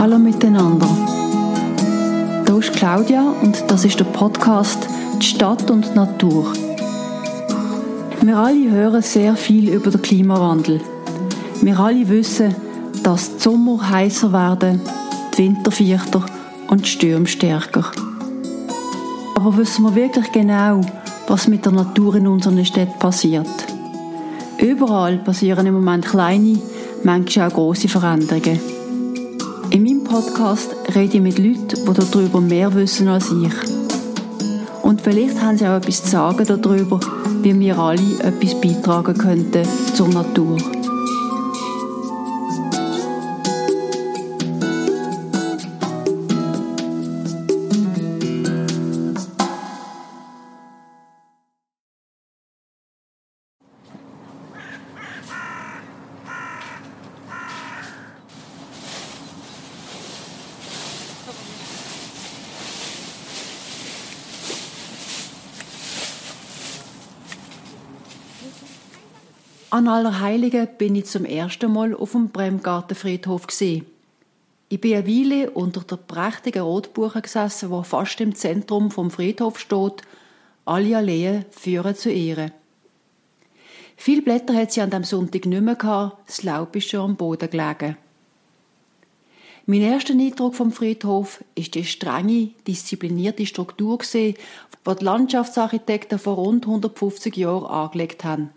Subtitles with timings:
[0.00, 0.88] Hallo miteinander.
[2.46, 4.88] Hier ist Claudia und das ist der Podcast
[5.20, 6.54] Die Stadt und die Natur.
[8.22, 10.80] Wir alle hören sehr viel über den Klimawandel.
[11.60, 12.54] Wir alle wissen,
[13.02, 14.80] dass die Sommer heißer werden,
[15.34, 16.24] die Winter vierter
[16.68, 17.84] und die Stürme stärker.
[19.34, 20.80] Aber wissen wir wirklich genau,
[21.28, 23.66] was mit der Natur in unseren Städten passiert?
[24.56, 26.58] Überall passieren im Moment kleine,
[27.04, 28.79] manchmal auch große Veränderungen.
[30.10, 33.52] Podcast rede ich mit Leuten, die darüber mehr wissen als ich.
[34.82, 36.98] Und vielleicht haben sie auch etwas zu sagen darüber,
[37.42, 40.58] wie wir alle etwas beitragen könnten zur Natur.
[69.80, 73.86] An Allerheiligen bin ich zum ersten Mal auf dem Bremgartenfriedhof gesehen.
[74.68, 79.58] Ich bin eine Weile unter der prächtigen Rotbuche gesessen, wo fast im Zentrum vom Friedhof
[79.58, 80.02] steht.
[80.66, 82.52] Alle Alleen führen zu Ehre.
[83.96, 87.16] Viele Blätter hat sie an dem Sonntag nicht mehr gehabt, das Laub ist schon am
[87.16, 87.96] Boden gelegen.
[89.64, 94.34] Mein erster Eindruck vom Friedhof ist die strenge, disziplinierte Struktur die
[94.84, 98.50] die Landschaftsarchitekten vor rund 150 Jahren angelegt haben.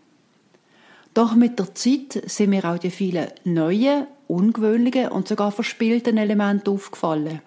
[1.14, 6.72] Doch mit der Zeit sind mir auch die vielen neuen, ungewöhnlichen und sogar verspielten Elemente
[6.72, 7.42] aufgefallen.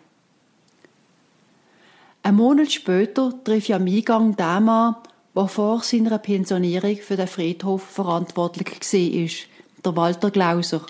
[2.23, 4.97] Ein Monat später treffe ich am Eingang den Mann,
[5.35, 10.87] der vor seiner Pensionierung für den Friedhof verantwortlich war, der Walter Glauser.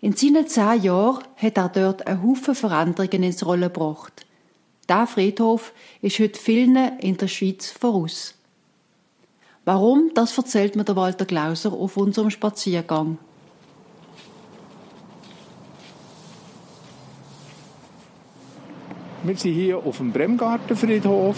[0.00, 4.26] In seinen zehn Jahren hat er dort einen Haufen Veränderungen ins Rollen gebracht.
[4.88, 8.34] Der Friedhof ist heute vielen in der Schweiz voraus.
[9.64, 13.18] Warum, das erzählt mir der Walter Glauser auf unserem Spaziergang.
[19.22, 21.36] Wir sind hier auf dem Bremgartenfriedhof,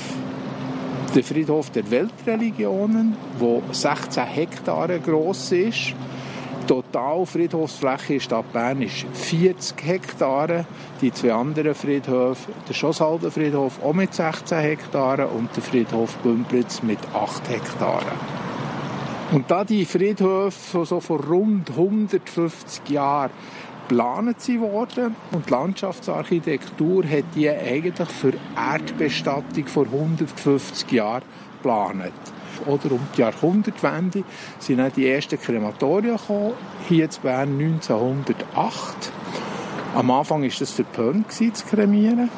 [1.14, 5.94] der Friedhof der Weltreligionen, der 16 Hektare groß ist
[6.66, 10.64] Total Friedhofsfläche in Stadt Bern ist 40 Hektare.
[11.02, 16.82] Die zwei anderen Friedhöfe, der Schosshalden Friedhof auch mit 16 Hektaren und der Friedhof Bümplitz
[16.82, 18.18] mit 8 Hektaren.
[19.32, 23.30] Und da die Friedhöfe so vor rund 150 Jahren
[23.86, 31.22] geplant worden und die Landschaftsarchitektur hat die eigentlich für Erdbestattung vor 150 Jahren
[31.58, 32.12] geplant
[32.66, 32.92] oder?
[32.92, 34.24] Um die Jahrhundertwende
[34.58, 36.52] sind dann die ersten Krematorien gekommen,
[36.88, 39.12] hier in Bern 1908.
[39.94, 42.28] Am Anfang war das verpönt zu kremieren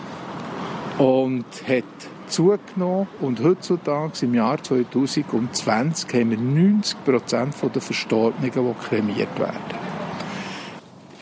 [0.98, 1.84] und hat
[2.28, 3.08] zugenommen.
[3.20, 9.95] Und heutzutage im Jahr 2020 haben wir 90 Prozent der Verstorbenen, die kremiert werden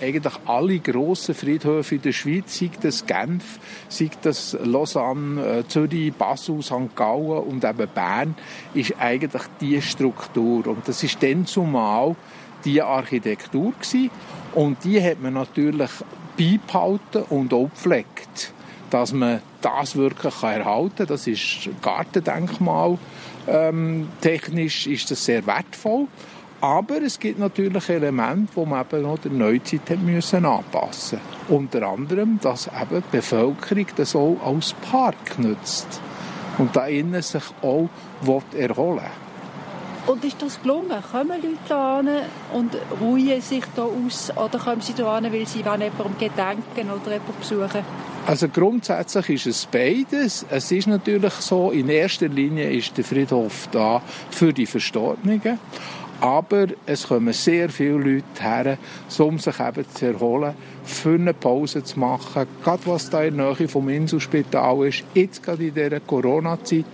[0.05, 6.13] eigentlich alle grossen Friedhöfe in der Schweiz, sei das Genf, sei das Lausanne, äh, Zürich,
[6.13, 6.95] Basel, St.
[6.95, 8.35] Gallen und eben Bern,
[8.75, 10.67] ist eigentlich die Struktur.
[10.67, 12.17] Und das ist dann zumal
[12.65, 14.11] die Architektur gewesen.
[14.55, 15.91] Und die hat man natürlich
[16.37, 18.53] beibehalten und auch gepflegt,
[18.91, 21.07] dass man das wirklich erhalten kann.
[21.07, 22.99] Das ist Gartendenkmal.
[23.47, 26.07] Ähm, technisch ist das sehr wertvoll.
[26.65, 31.21] Aber es gibt natürlich Elemente, die man eben noch der Neuzeit müssen anpassen
[31.51, 36.01] Unter anderem, dass eben die Bevölkerung das auch als Park nutzt
[36.57, 37.91] und da innen sich auch
[38.57, 39.11] erholen
[40.07, 41.03] und ist das gelungen?
[41.11, 42.03] Kommen Leute da
[42.53, 47.39] und ruhen sich da aus oder kommen sie da weil sie jemandem gedenken oder jemanden
[47.41, 47.83] besuchen?
[48.27, 50.45] Also grundsätzlich ist es beides.
[50.51, 55.59] Es ist natürlich so, in erster Linie ist der Friedhof da für die Verstorbenen.
[56.25, 58.79] Aber es kommen sehr viele Leute her,
[59.19, 62.47] um sich eben zu erholen, für eine Pause zu machen.
[62.63, 66.87] Gerade was da in der Nähe vom Inselspital ist, jetzt gerade in dieser Corona-Zeit,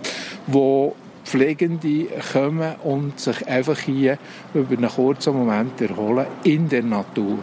[0.47, 0.93] wo
[1.23, 4.17] Pflegende kommen und sich einfach hier
[4.53, 7.39] über einen kurzen Moment erholen in der Natur.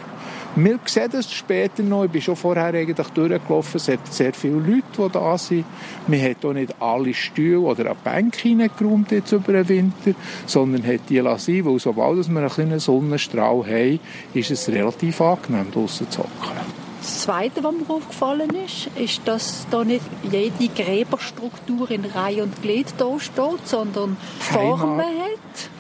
[0.61, 2.03] Wir sehen das später noch.
[2.03, 3.77] Ich bin schon vorher eigentlich durchgelaufen.
[3.77, 5.65] Es hat sehr viele Leute, die da sind.
[6.09, 11.03] Man hat auch nicht alle Stühle oder Bänke hineingeräumt jetzt über den Winter, sondern hat
[11.09, 14.01] die lassen, weil sobald wir einen kleinen Sonnenstrahl haben,
[14.35, 16.57] ist es relativ angenehm, draussen zu hocken.
[17.03, 22.61] Das Zweite, was mir aufgefallen ist, ist, dass da nicht jede Gräberstruktur in Reihe und
[22.63, 25.78] Glied da steht, sondern Formen hat.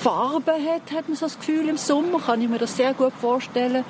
[0.00, 3.12] Farbe hat, hat man so das Gefühl im Sommer, kann ich mir das sehr gut
[3.12, 3.84] vorstellen.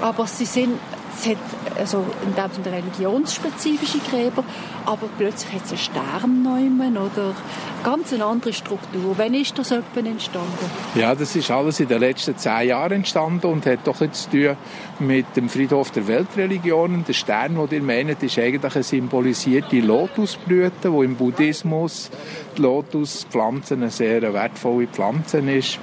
[0.00, 0.78] Aber sie sind
[1.18, 1.36] es hat
[1.78, 4.44] also in dem Sinne religionsspezifische Gräber,
[4.84, 7.34] aber plötzlich hat es einen Sternenäumen oder
[7.82, 9.14] ganz eine andere Struktur.
[9.16, 10.70] Wann ist das etwa entstanden?
[10.94, 14.30] Ja, das ist alles in den letzten zehn Jahren entstanden und hat doch jetzt zu
[14.30, 14.56] tun
[14.98, 17.04] mit dem Friedhof der Weltreligionen.
[17.04, 22.10] Der Stern, den ihr meint, ist eigentlich eine symbolisierte Lotusblüte, wo im Buddhismus
[22.56, 25.78] die Lotuspflanze eine sehr wertvolle Pflanze ist.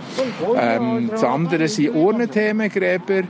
[0.55, 3.23] Ähm, das andere sind Urnenthemengräber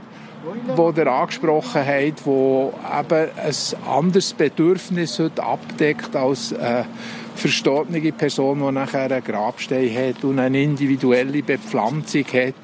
[0.76, 6.86] die ihr angesprochen habt, wo eben ein anderes Bedürfnis heute abdeckt als eine
[7.34, 12.54] verstorbene Person, die nachher einen Grabstein hat und eine individuelle Bepflanzung hat,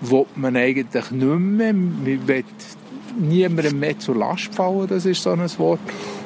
[0.00, 2.44] wo man eigentlich nicht mehr, man will
[3.18, 5.80] niemandem mehr zur Last fallen, das ist so ein Wort.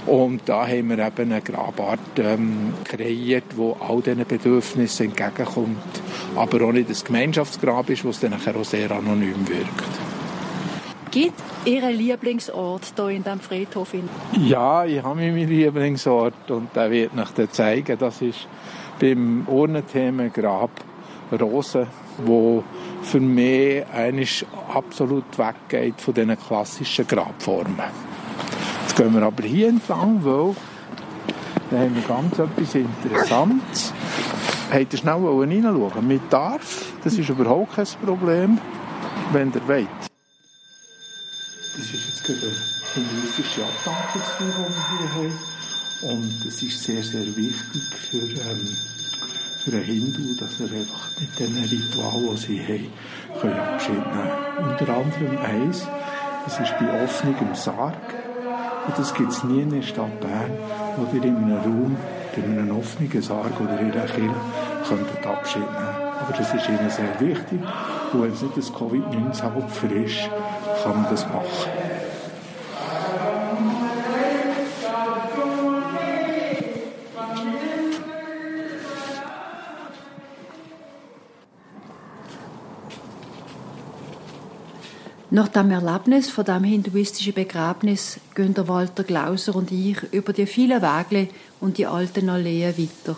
[0.07, 5.79] Und da haben wir eben eine Grabart ähm, kreiert, die all diesen Bedürfnissen entgegenkommt,
[6.37, 10.14] aber auch nicht ein Gemeinschaftsgrab ist, was dann nachher auch sehr anonym wirkt.
[11.15, 13.95] Gibt Ihren Lieblingsort hier in diesem Friedhof?
[14.33, 17.97] Ja, ich habe meinen Lieblingsort und der wird nach dir zeigen.
[17.97, 18.49] Das ist
[18.99, 20.71] beim Urnenthemengrab
[21.41, 21.87] Rosen,
[22.19, 22.65] wo
[23.03, 24.45] für mich eigentlich
[24.75, 27.77] absolut weggeht von diesen klassischen Grabformen.
[28.83, 30.57] Jetzt gehen wir aber hier entlang, weil
[31.71, 33.95] da haben wir ganz etwas Interessantes.
[34.69, 36.09] Habt ihr schnell reinschauen?
[36.09, 38.59] Mit darf, das ist überhaupt kein Problem,
[39.31, 40.14] wenn ihr wollt.
[41.77, 45.39] Das ist jetzt gerade eine hinduistische Abdankungsfeier, die wir hier haben.
[46.03, 48.77] Und es ist sehr, sehr wichtig für, ähm,
[49.65, 54.89] für einen Hindu, dass er einfach mit diesen Ritualen, die sie haben, Abschied nehmen Unter
[54.95, 55.87] anderem eins,
[56.45, 58.15] das ist bei offenem Sarg.
[58.87, 60.53] Und das gibt es nie in der Stadt Bern,
[60.97, 61.97] wo ihr in einem Raum,
[62.37, 64.35] in einem offenen Sarg oder in einer Kirche
[64.89, 67.59] könnt Abschied nehmen Aber das ist ihnen sehr wichtig.
[68.13, 70.31] Und wenn es nicht das Covid-19-Opfer ist,
[70.93, 71.45] man das machen.
[85.31, 90.47] Nach dem Erlebnis von dem hinduistischen Begräbnis gehen der Walter Glauser und ich über die
[90.47, 91.29] vielen Wege
[91.61, 93.17] und die alten Alleen weiter.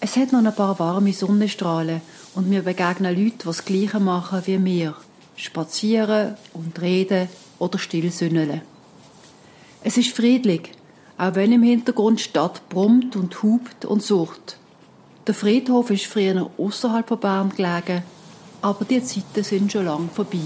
[0.00, 2.00] Es hat noch ein paar warme Sonnenstrahlen
[2.34, 4.94] und wir begegnen Leute, die das Gleiche machen wie wir
[5.36, 7.28] spazieren und reden
[7.58, 8.62] oder still sünneln.
[9.82, 10.72] Es ist friedlich,
[11.18, 14.58] auch wenn im Hintergrund Stadt brummt und hupt und sucht.
[15.26, 18.02] Der Friedhof ist früher außerhalb von Bern gelegen,
[18.62, 20.38] aber die Zeiten sind schon lang vorbei.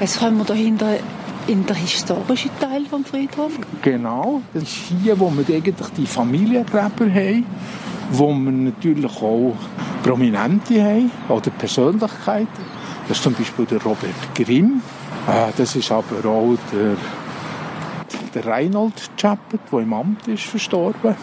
[0.00, 0.98] Was können wir dahinter
[1.48, 3.52] in der historischen Teil vom Friedhof?
[3.82, 7.44] Genau, das ist hier, wo wir eigentlich die Familiengräber haben,
[8.10, 9.54] wo wir natürlich auch
[10.02, 12.48] Prominente haben oder Persönlichkeiten.
[13.06, 14.82] Das ist zum Beispiel der Robert Grimm.
[15.26, 16.96] Äh, das ist aber auch der,
[18.34, 21.16] der Reinhold Chappet, der im Amt ist verstorben.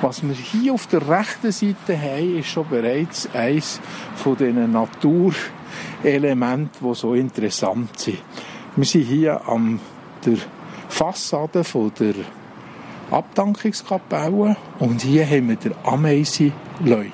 [0.00, 3.80] Was wir hier auf der rechten Seite haben, ist schon bereits eines
[4.14, 8.18] von diesen Naturelementen, die so interessant sind.
[8.76, 9.80] Wir sind hier an
[10.24, 10.36] der
[10.88, 12.14] Fassade von der
[13.10, 17.06] Abdankungskapelle und hier haben wir den Ameisenleu.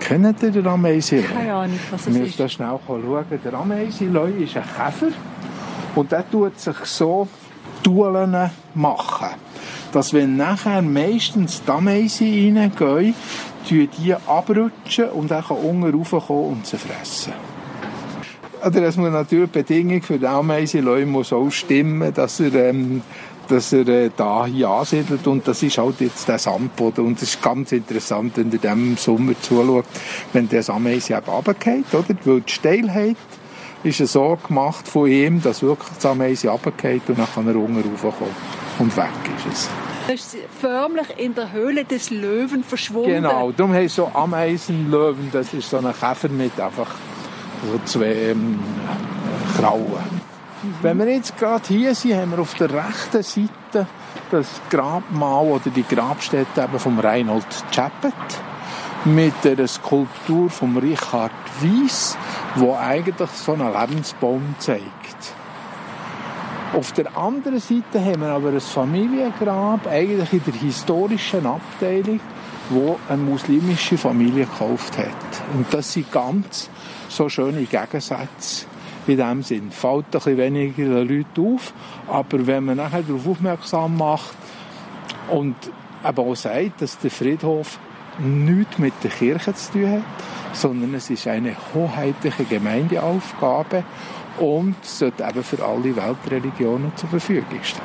[0.00, 1.28] Kennt ihr den Ameisenleu?
[1.28, 2.38] Keine Ahnung, was das wir ist.
[2.38, 3.24] müssen schnell schauen.
[3.44, 5.12] Der Ameisenleu ist ein Käfer
[5.94, 7.28] und der tut sich so
[7.82, 9.28] Tulen machen.
[9.92, 13.14] Dass wenn nachher meistens die Ameisen reingehen,
[13.68, 17.32] tun die abrutschen und dann kann unten raufkommen und sie fressen.
[18.64, 23.02] Oder es muss natürlich die Bedingung für den Ameisenleu muss auch stimmen, dass er ähm,
[23.52, 27.34] dass er äh, da hier ansiedelt und das ist halt jetzt der Sandboden und das
[27.34, 29.84] ist ganz interessant, wenn ihr dem Sommer zuschaut,
[30.32, 32.14] wenn der Ameise eben runtergeht, oder?
[32.24, 33.16] Weil die Steilheit
[33.84, 37.56] ist ja so gemacht von ihm, dass wirklich das Ameise runtergeht und dann kann er
[37.56, 38.34] unten raufkommen
[38.78, 39.70] und weg ist es.
[40.08, 43.10] Das ist förmlich in der Höhle des Löwen verschwunden.
[43.10, 46.88] Genau, darum haben so Ameisenlöwen, das ist so ein Käfer mit einfach
[47.62, 48.58] so zwei ähm,
[49.56, 50.11] Krauen.
[50.80, 53.88] Wenn wir jetzt gerade hier sind, haben wir auf der rechten Seite
[54.30, 58.12] das Grabmal oder die Grabstätte eben vom Reinhold Chappet
[59.04, 62.16] mit der Skulptur von Richard Weiss,
[62.54, 65.34] wo eigentlich so einen Lebensbaum zeigt.
[66.74, 72.20] Auf der anderen Seite haben wir aber ein Familiengrab, eigentlich in der historischen Abteilung,
[72.70, 75.42] wo eine muslimische Familie gekauft hat.
[75.54, 76.70] Und das sind ganz
[77.08, 78.66] so schöne Gegensätze
[79.06, 79.70] in dem Sinn.
[79.70, 81.72] Fällt ein bisschen weniger Leute auf,
[82.08, 84.36] aber wenn man nachher darauf aufmerksam macht
[85.30, 85.56] und
[86.04, 87.78] eben auch sagt, dass der Friedhof
[88.18, 90.02] nichts mit der Kirche zu tun hat,
[90.52, 93.84] sondern es ist eine hoheitliche Gemeindeaufgabe
[94.38, 97.82] und sollte eben für alle Weltreligionen zur Verfügung stehen.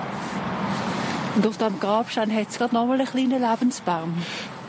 [1.35, 4.13] Und auf diesem Grabstein hat es gerade noch mal einen kleinen Lebensbaum.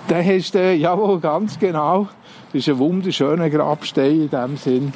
[0.08, 2.08] Den hast du, jawohl, ganz genau.
[2.52, 4.92] Das ist ein wunderschöner Grabstein in dem Sinn,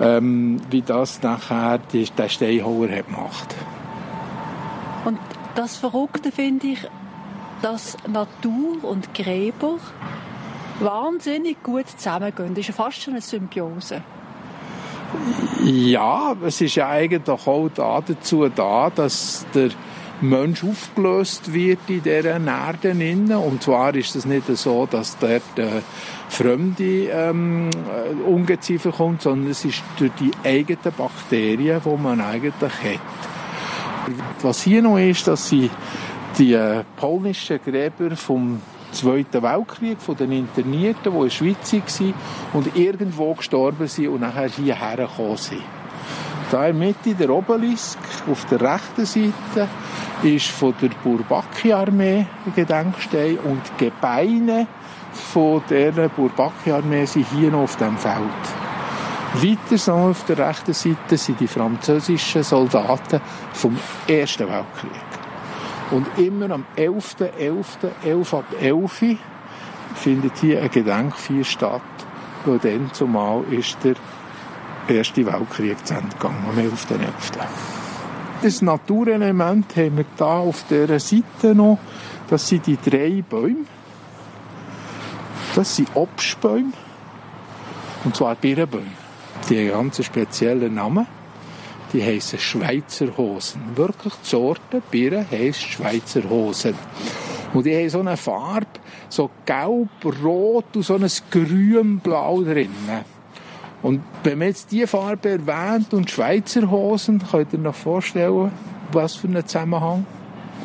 [0.00, 3.54] ähm, wie das nachher die, der Steinhauer hat gemacht.
[5.04, 5.18] Und
[5.54, 6.78] das Verrückte finde ich,
[7.62, 9.78] dass Natur und Gräber
[10.80, 12.54] wahnsinnig gut zusammengehen.
[12.54, 14.02] Das ist fast schon eine Symbiose.
[15.64, 19.70] Ja, es ist ja eigentlich auch da dazu da, dass der
[20.20, 23.38] Mensch aufgelöst wird in dieser Erde.
[23.38, 25.82] Und zwar ist es nicht so, dass dort äh,
[26.28, 32.62] fremde ähm, äh, Ungeziefer kommt, sondern es ist durch die eigenen Bakterien, die man eigentlich
[32.62, 33.00] hat.
[34.42, 35.70] Was hier noch ist, dass sie
[36.38, 38.60] die äh, polnischen Gräber vom
[38.92, 42.14] Zweiten Weltkrieg von den Internierten, die in der Schweiz waren
[42.52, 45.62] und irgendwo gestorben sind und nachher hierher gekommen sind.
[46.54, 47.98] Da in der Mitte der Obelisk,
[48.30, 49.68] auf der rechten Seite,
[50.22, 54.68] ist von der Bourbaki-Armee ein Gedenkstein und die Gebeine
[55.10, 58.14] von dieser Bourbaki-Armee sind hier noch auf dem Feld.
[59.34, 63.20] Weiter so auf der rechten Seite sind die französischen Soldaten
[63.52, 64.92] vom Ersten Weltkrieg.
[65.90, 67.64] Und immer am 11.11.11
[68.04, 69.16] 11 ab 11
[69.96, 71.82] findet hier ein Gedenkfeier statt,
[72.44, 73.96] weil dann zumal ist der
[74.88, 76.98] Erste Weltkrieg zu Ende gegangen, am 11.11.
[76.98, 77.08] .11.
[78.42, 81.78] Das Naturelement haben wir hier auf dieser Seite noch.
[82.28, 83.64] Das sind die drei Bäume.
[85.54, 86.72] Das sind Obstbäume.
[88.04, 88.84] Und zwar Birnbäume.
[89.48, 91.06] Die haben ganz speziellen Namen
[91.94, 93.62] die heißen Schweizer Hosen.
[93.76, 96.74] Wirklich die Sorte Birne heisst Schweizer Hosen.
[97.54, 98.66] Und die haben so eine Farbe,
[99.08, 102.74] so gelb, rot und so ein grün-blau drin.
[103.84, 108.50] Und wenn man jetzt diese Farbe erwähnt und Schweizer Hosen, könnt ihr euch vorstellen,
[108.92, 110.06] was für einen Zusammenhang?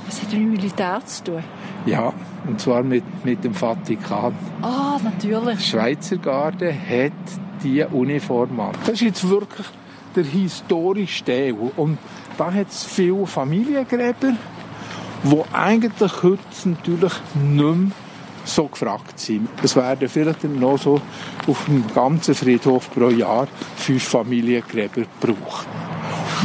[0.07, 1.43] Was hat mit Militär zu tun?
[1.85, 2.13] Ja,
[2.47, 4.33] und zwar mit, mit dem Vatikan.
[4.61, 5.57] Ah, natürlich.
[5.57, 7.11] Die Schweizer Garde hat
[7.61, 8.71] diese Uniform an.
[8.85, 9.67] Das ist jetzt wirklich
[10.15, 11.55] der historische Teil.
[11.75, 11.97] Und
[12.38, 14.33] da hat es viele Familiengräber,
[15.25, 17.91] die eigentlich heute natürlich nicht mehr
[18.49, 19.47] so gefragt sind.
[19.63, 21.01] Es werden vielleicht noch so
[21.47, 25.67] auf dem ganzen Friedhof pro Jahr fünf Familiengräber gebraucht.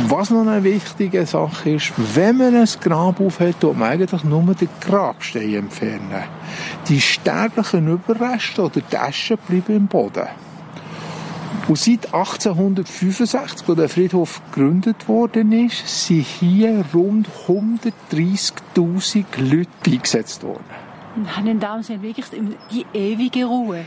[0.08, 4.42] Was noch eine wichtige Sache ist, wenn man ein Grab aufhält, tut man eigentlich nur
[4.54, 6.24] den Grabstein entfernen.
[6.88, 10.26] Die sterblichen Überreste oder die Asche bleiben im Boden.
[11.68, 20.42] Und seit 1865, als der Friedhof gegründet worden ist, sind hier rund 130.000 Leute eingesetzt
[20.42, 20.83] worden.
[21.16, 22.26] Und haben in dem Sinne wirklich
[22.70, 23.86] die ewige Ruhe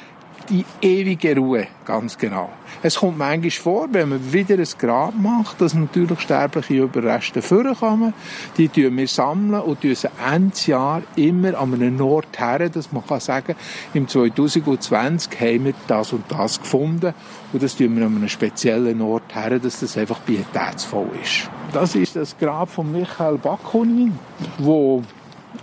[0.50, 2.50] die ewige Ruhe, ganz genau.
[2.82, 8.14] Es kommt manchmal vor, wenn man wieder ein Grab macht, dass natürlich sterbliche Überreste vorkommen.
[8.58, 12.92] Die tun wir sammeln und tun sie Ende Jahr immer an einem Ort her, dass
[12.92, 13.56] man kann sagen,
[13.94, 17.14] im 2020 haben wir das und das gefunden
[17.52, 21.50] und das tun wir an einem speziellen Ort her, dass das einfach pietätsvoll ist.
[21.74, 24.18] Das ist das Grab von Michael Bakunin,
[24.58, 25.04] wo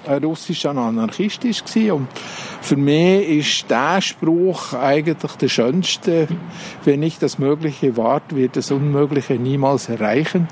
[0.07, 1.95] ein russischer Anarchist war.
[1.95, 2.09] Und
[2.61, 6.29] für mich ist der Spruch eigentlich der schönste.
[6.85, 10.49] Wenn ich das Mögliche wart, wird das Unmögliche niemals erreichen.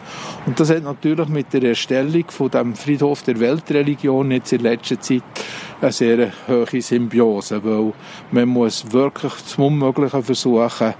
[0.47, 5.01] Und das hat natürlich mit der Erstellung von dem Friedhof der Weltreligion jetzt in letzter
[5.01, 5.23] Zeit
[5.81, 7.93] eine sehr hohe Symbiose, weil
[8.31, 10.95] man muss wirklich zum Unmöglichen versuchen,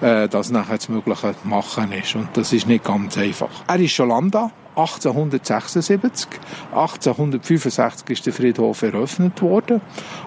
[0.00, 2.14] äh, das nachher das Mögliche machen ist.
[2.14, 3.50] Und das ist nicht ganz einfach.
[3.66, 4.50] Er ist schon lang da.
[4.78, 6.28] 1876.
[6.70, 9.80] 1865 ist der Friedhof eröffnet worden.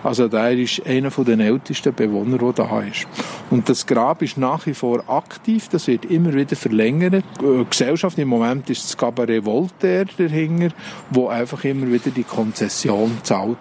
[0.03, 3.07] Also der ist einer der ältesten Bewohner, der da ist.
[3.49, 5.69] Und das Grab ist nach wie vor aktiv.
[5.69, 7.23] Das wird immer wieder verlängert.
[7.39, 10.75] Die äh, Gesellschaft im Moment ist das Cabaret Voltaire dahinter,
[11.09, 13.57] wo einfach immer wieder die Konzession zahlt,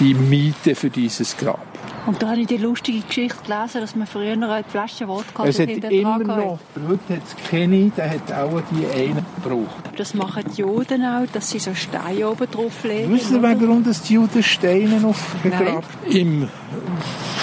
[0.00, 1.79] die Miete für dieses Grab.
[2.06, 5.44] Und da habe ich die lustige Geschichte gelesen, dass man früher noch eine Flasche Wodka
[5.44, 9.90] Es hat immer noch, heute hat es keine, der hat auch die eine gebraucht.
[9.96, 13.12] Das machen die Juden auch, dass sie so Steine oben drauf legen.
[13.12, 16.48] Wissen Sie, warum die Juden Steine aufgegraben Im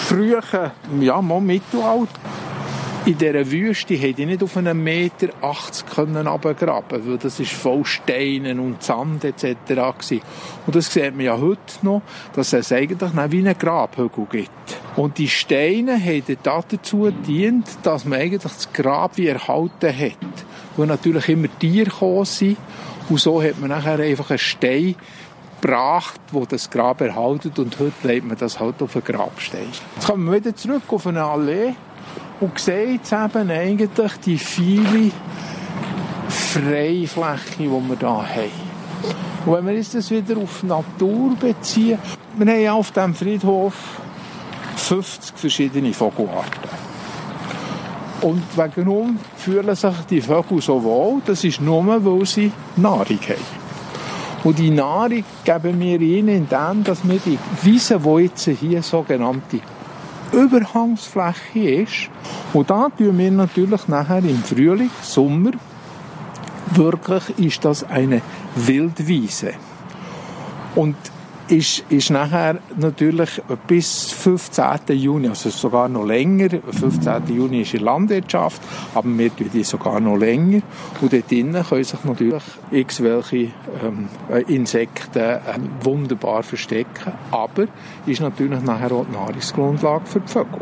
[0.07, 0.41] frühen,
[1.01, 2.07] ja, mal Mittelalter
[3.07, 7.53] in dieser Wüste hätte ich nicht auf einen Meter 80 können runtergraben weil das ist
[7.53, 9.55] voll Steinen und Sand etc.
[9.65, 10.21] Gewesen.
[10.65, 12.01] Und das sieht man ja heute noch,
[12.33, 14.51] dass es eigentlich wie einen Grabhügel gibt.
[14.97, 20.17] Und die Steine haben dazu gedient, dass man eigentlich das Grab wie erhalten hat.
[20.75, 22.57] Wo natürlich immer Tiere gekommen sind.
[23.07, 24.95] Und so hat man nachher einfach einen Stein
[25.61, 29.67] gebracht, wo das Grab erhaltet und heute legt man das halt auf einen Grabstein.
[29.95, 31.73] Jetzt kommen wir wieder zurück auf eine Allee
[32.39, 35.11] und jetzt eben eigentlich die vielen
[36.29, 38.51] Freifläche, die wir hier haben.
[39.45, 41.99] Und wenn wir jetzt das wieder auf Natur beziehen,
[42.37, 43.73] wir haben ja auf diesem Friedhof
[44.75, 46.69] 50 verschiedene Vogelarten.
[48.21, 51.21] Und warum fühlen sich die Vögel so wohl?
[51.25, 53.67] Das ist nur, weil sie Nahrung haben.
[54.43, 59.59] Und die Nahrung geben wir ihnen, indem dass wir die Wiese, die jetzt hier sogenannte
[60.37, 62.09] Überhangsfläche ist,
[62.53, 65.51] und da tun wir natürlich nachher im Frühling, Sommer,
[66.75, 68.21] wirklich ist das eine
[68.55, 69.53] Wildwiese.
[70.75, 70.95] Und
[71.49, 74.97] ist, ist nachher natürlich bis 15.
[74.97, 77.27] Juni, also sogar noch länger, 15.
[77.27, 78.61] Juni ist in Landwirtschaft,
[78.93, 80.61] aber wir tun die sogar noch länger.
[81.01, 83.51] Und dort drinnen können sich natürlich x welche
[83.83, 84.09] ähm,
[84.47, 85.39] Insekten äh,
[85.81, 87.67] wunderbar verstecken, aber
[88.05, 90.61] ist natürlich nachher auch die Nahrungsgrundlage für die Vögel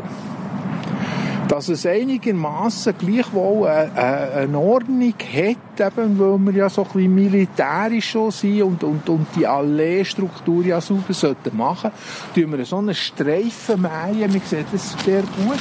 [1.48, 7.14] dass es einigermaßen gleichwohl eine, eine, Ordnung hat, eben, weil wir ja so ein bisschen
[7.14, 11.90] militärisch schon sind und, und, und die Allee-Struktur ja sauber sollten machen,
[12.34, 15.60] tun wir so einen Streifen mähen, man sieht das sehr gut.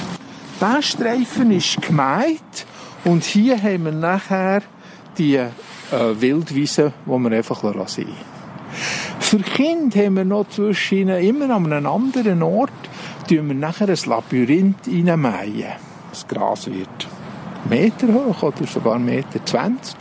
[0.59, 2.65] Dieser Streifen ist gemeint
[3.03, 4.63] und hier haben wir nachher
[5.17, 5.49] die äh,
[5.91, 8.07] Wildwiese, die wir einfach lassen.
[9.19, 12.71] Für Kinder haben wir noch zwischen immer an einem anderen Ort
[13.27, 15.73] tun wir nachher ein Labyrinth reinmähen.
[16.11, 17.07] Das Gras wird
[17.69, 19.95] Meter hoch oder sogar Meter 20.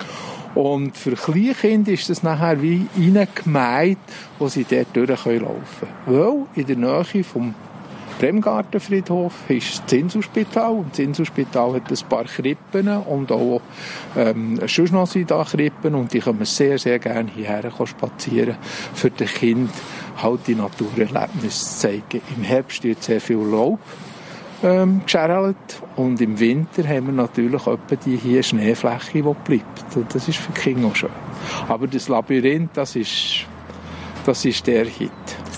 [0.54, 3.98] Und für Kleinkinder ist das nachher wie reingemäht,
[4.38, 6.06] wo sie dort durch laufen können.
[6.06, 7.54] Weil in der Nähe vom
[8.18, 10.73] Bremgartenfriedhof ist das Inselspital.
[10.73, 13.61] Und das Inselspital hat ein paar Krippen und auch
[14.16, 18.56] ähm, schon noch sind da Krippen und die können sehr, sehr gerne hierher spazieren,
[18.94, 19.73] für die Kinder
[20.23, 22.23] halt die Naturerlebnisse zu zeigen.
[22.37, 23.80] Im Herbst wird sehr viel Laub
[24.62, 25.57] ähm, geschärelt
[25.96, 29.96] und im Winter haben wir natürlich etwa die hier Schneefläche, die bleibt.
[29.96, 31.11] Und das ist für die Kinder auch schön.
[31.68, 33.44] Aber das Labyrinth, das ist,
[34.24, 35.11] das ist der Hit.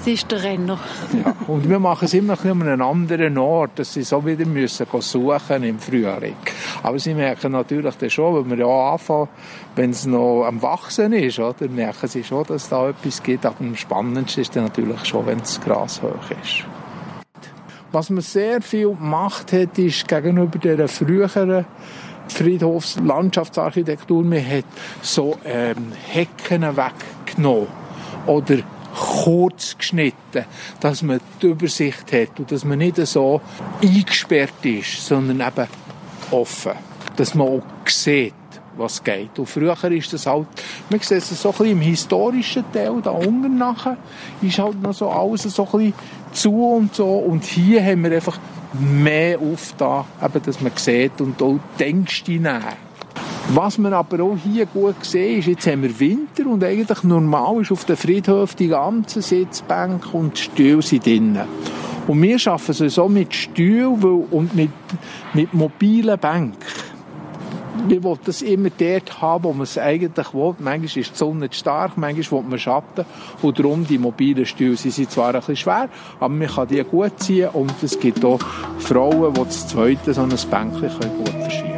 [0.06, 0.78] Das ist der Renner.
[1.24, 4.86] ja, und wir machen es immer an einem anderen Ort, dass sie so wieder müssen
[5.00, 6.36] suchen im Frühling.
[6.84, 9.26] Aber sie merken natürlich dann schon, wenn wir ja anfangen,
[9.74, 13.44] wenn es noch am Wachsen ist, oder, merken sie schon, dass da etwas gibt.
[13.44, 16.64] Aber am spannendsten ist dann natürlich schon, wenn das Gras hoch ist.
[17.90, 21.64] Was man sehr viel gemacht hat, ist gegenüber der früheren
[22.28, 24.66] Friedhofslandschaftsarchitektur, man hat
[25.02, 27.66] so ähm, Hecken weggenommen
[28.26, 28.58] oder
[28.96, 30.44] kurz geschnitten,
[30.80, 33.40] dass man die Übersicht hat und dass man nicht so
[33.82, 35.68] eingesperrt ist, sondern eben
[36.30, 36.72] offen.
[37.16, 38.34] Dass man auch sieht,
[38.76, 39.38] was geht.
[39.38, 40.46] Und früher ist das halt,
[40.90, 43.96] man sieht es so ein bisschen im historischen Teil, da unten nachher,
[44.42, 45.94] ist halt noch so alles so ein bisschen
[46.32, 47.06] zu und so.
[47.06, 48.38] Und hier haben wir einfach
[48.78, 52.85] mehr auf da, eben, dass man sieht und auch denkst hinein.
[53.50, 57.62] Was man aber auch hier gut sehen ist, jetzt haben wir Winter und eigentlich normal
[57.62, 61.46] ist auf der Friedhof die ganze Sitzbank und die Stühle sind drinnen.
[62.08, 64.70] Und wir arbeiten sowieso mit Stühlen und mit,
[65.32, 66.56] mit mobilen Bänken.
[67.86, 70.56] Wir wollen das immer dort haben, wo man es eigentlich will.
[70.58, 73.04] Manchmal ist die Sonne zu stark, manchmal will man Schatten.
[73.42, 76.82] Und darum die mobilen Stühle, sie sind zwar ein bisschen schwer, aber man kann die
[76.82, 77.50] gut ziehen.
[77.52, 78.40] Und es gibt auch
[78.78, 81.75] Frauen, die das zweite so ein Bänkchen gut verschieben können.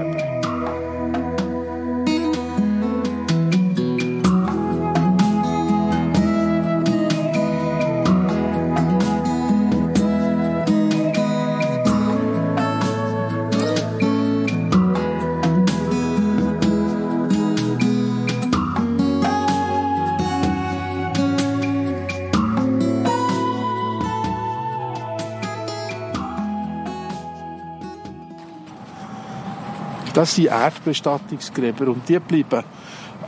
[30.18, 32.64] Das sind Erdbestattungsgräber und die bleiben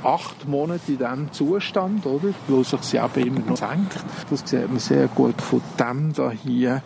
[0.03, 2.31] acht Monate in diesem Zustand, oder?
[2.49, 3.95] Weil sich sie eben immer noch senkt.
[4.29, 6.83] Das sieht man sehr gut von dem da hier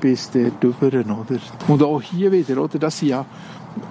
[0.00, 0.90] bis dort drüber?
[1.68, 2.80] Und auch hier wieder, oder?
[2.80, 3.24] Das sind ja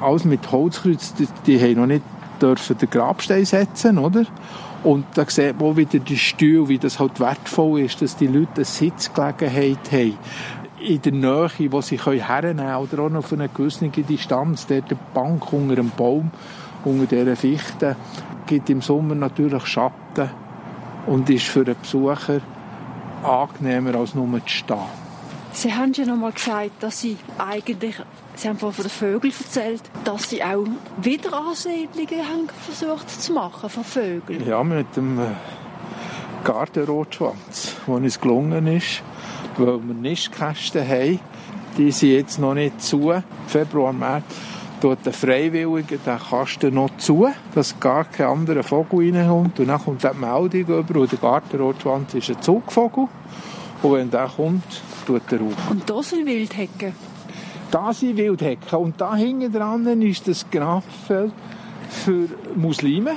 [0.01, 2.03] alles mit Holzkreuz, die, die haben noch nicht
[2.41, 4.25] dürfen den Grabstein setzen, oder?
[4.83, 8.27] Und da sieht man auch wieder die Stühle, wie das halt wertvoll ist, dass die
[8.27, 10.17] Leute eine Sitzgelegenheit haben
[10.85, 14.91] in der Nähe, wo sie hernehmen können, oder auch noch auf einer gewissen Distanz, dort
[14.91, 16.31] eine Bank unter einem Baum,
[16.83, 17.95] unter dieser Fichte,
[18.45, 20.29] gibt im Sommer natürlich Schatten
[21.07, 22.41] und ist für den Besucher
[23.23, 25.05] angenehmer als nur zu stehen.
[25.51, 27.95] Sie haben ja noch mal gesagt, dass Sie eigentlich,
[28.35, 30.65] Sie haben von den Vögeln erzählt, dass Sie auch
[31.01, 34.45] Wiederansiedlungen haben versucht zu machen von Vögeln.
[34.45, 35.23] Ja, mit dem äh,
[36.43, 39.01] Gartenrotschwanz, wo uns gelungen ist,
[39.57, 41.19] weil wir Nistkästen haben.
[41.77, 43.13] Die sind jetzt noch nicht zu,
[43.47, 44.23] Februar, März.
[44.85, 49.59] tut der Freiwillige den Kasten noch zu, dass gar kein anderer Vogel reinkommt.
[49.59, 53.07] Und dann kommt die Meldung über, und der Gartenrotschwanz ist ein Zugvogel.
[53.81, 54.63] Und wenn der kommt,
[55.05, 55.71] tut er auf.
[55.71, 56.93] Und da sind Wildhecken?
[57.71, 58.77] Da sind Wildhecken.
[58.77, 61.33] Und da hinten dran ist das Graffeld
[61.89, 63.15] für Muslime.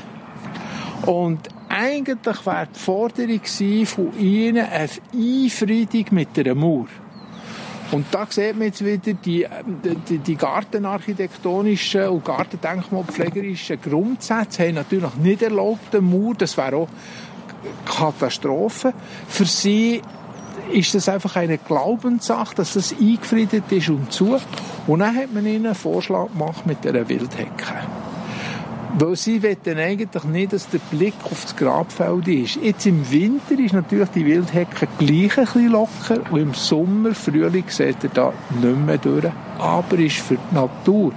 [1.04, 6.86] Und eigentlich war die Forderung von ihnen eine Einfriedung mit einer Mauer.
[7.90, 9.46] Und da sieht man jetzt wieder die,
[10.08, 16.34] die, die gartenarchitektonischen und gartendenkmalpflegerischen Grundsätze haben natürlich nicht erlaubt, den Mauer.
[16.36, 16.88] Das wäre auch
[17.86, 18.92] Katastrophe.
[19.26, 20.02] Für sie
[20.70, 24.38] ist das einfach eine Glaubenssache, dass das eingefriedet ist und zu.
[24.86, 27.97] Und dann hat man ihnen einen Vorschlag gemacht mit einer Wildhecke.
[28.96, 32.56] Weil sie wollen eigentlich nicht, dass der Blick auf das Grabfeld ist.
[32.56, 37.64] Jetzt im Winter ist natürlich die Wildhecke gleich ein bisschen locker und im Sommer, Frühling
[37.68, 39.30] sieht er da nicht mehr durch.
[39.58, 41.12] Aber ist für die Natur,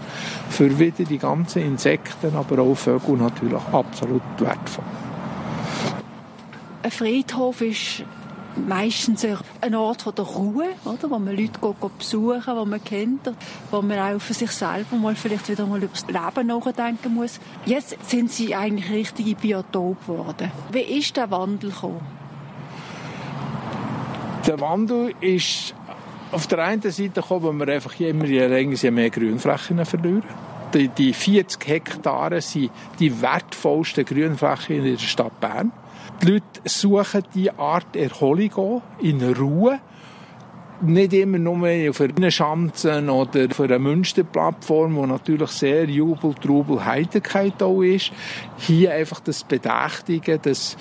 [0.50, 4.84] für wieder die ganzen Insekten, aber auch Vögel natürlich absolut wertvoll.
[6.84, 8.04] Ein Friedhof ist
[8.56, 9.26] meistens
[9.62, 11.10] ein Ort der Ruhe, oder?
[11.10, 11.60] wo man Leute
[11.98, 13.32] besuchen wo man kennt,
[13.70, 17.40] wo man auch für sich selber mal vielleicht wieder mal über das Leben nachdenken muss.
[17.66, 20.52] Jetzt sind sie eigentlich richtige Biotop geworden.
[20.72, 22.02] Wie ist der Wandel gekommen?
[24.48, 25.76] Der Wandel ist
[26.32, 30.24] auf der einen Seite gekommen, wo wir einfach immer je länger je mehr Grünflächen verlieren.
[30.74, 35.72] Die, die 40 Hektare sind die wertvollsten Grünflächen in der Stadt Bern.
[36.22, 39.80] Die Leute suchen diese Art Erholung in Ruhe.
[40.82, 46.86] Nicht immer nur auf einer Schanzen oder auf einer Münsterplattform, wo natürlich sehr Jubel, Trubel,
[46.86, 48.12] Heiterkeit auch ist.
[48.58, 50.78] Hier einfach das Bedächtige, das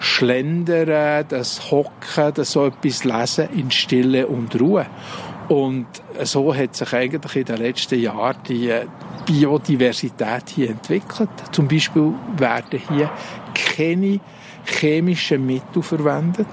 [0.00, 4.86] Schlendern, das Hocken, das so etwas Lesen in Stille und Ruhe.
[5.48, 5.86] Und
[6.24, 8.72] so hat sich eigentlich in den letzten Jahren die
[9.26, 11.30] Biodiversität hier entwickelt.
[11.52, 13.10] Zum Beispiel werden hier
[13.54, 14.18] keine
[14.64, 16.46] chemische Mittel verwendet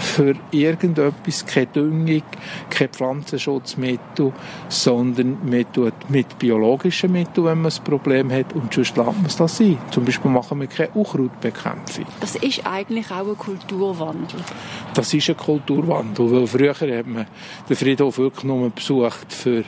[0.00, 2.22] für irgendetwas, keine Düngung,
[2.70, 4.32] keine Pflanzenschutzmittel,
[4.68, 9.26] sondern man tut mit biologischen Mitteln, wenn man ein Problem hat, und sonst lässt man
[9.26, 9.78] es das sein.
[9.90, 12.06] Zum Beispiel machen wir keine Unkrautbekämpfung.
[12.20, 14.40] Das ist eigentlich auch ein Kulturwandel.
[14.94, 17.26] Das ist ein Kulturwandel, weil früher hat man
[17.68, 19.64] den Friedhof wirklich nur besucht für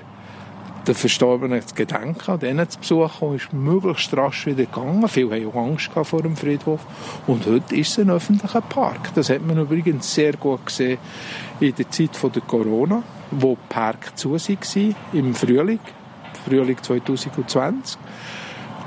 [0.86, 5.06] den Verstorbenen zu gedenken, denen zu besuchen, ist möglichst rasch wieder gegangen.
[5.08, 6.80] Viele haben auch Angst vor dem Friedhof.
[7.26, 9.14] Und heute ist es ein öffentlicher Park.
[9.14, 10.98] Das hat man übrigens sehr gut gesehen
[11.60, 15.80] in der Zeit der Corona, wo die Park zu waren, im Frühling,
[16.44, 17.98] Frühling 2020.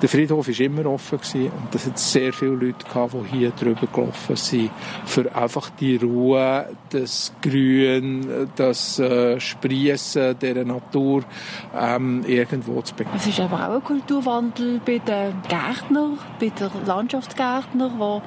[0.02, 3.88] Der Friedhof war immer offen und es hat sehr viele Leute gehabt, die hier drüber
[3.88, 4.70] gelaufen sind,
[5.06, 11.24] für einfach die Ruhe, das Grün, das äh, Sprießen der Natur
[11.76, 13.16] ähm, irgendwo zu bekommen.
[13.18, 18.22] Es ist aber auch ein Kulturwandel bei den Gärtnern, bei den Landschaftsgärtnern, die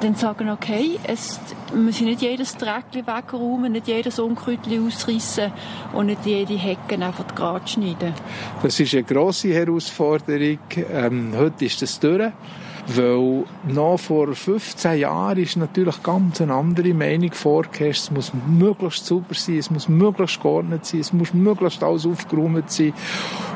[0.00, 1.40] dann sagen, okay, es,
[1.72, 5.52] wir müssen nicht jedes Dreckchen wegräumen, nicht jedes Unkräutchen ausreißen
[5.92, 8.14] und nicht jede Hecke einfach gerade schneiden.
[8.62, 10.58] Das ist eine grosse Herausforderung.
[10.92, 12.32] Ähm, heute ist das durch.
[12.86, 18.04] Weil noch vor 15 Jahren ist natürlich ganz eine andere Meinung vorgeherrscht.
[18.04, 22.70] Es muss möglichst sauber sein, es muss möglichst geordnet sein, es muss möglichst alles aufgeräumt
[22.70, 22.92] sein.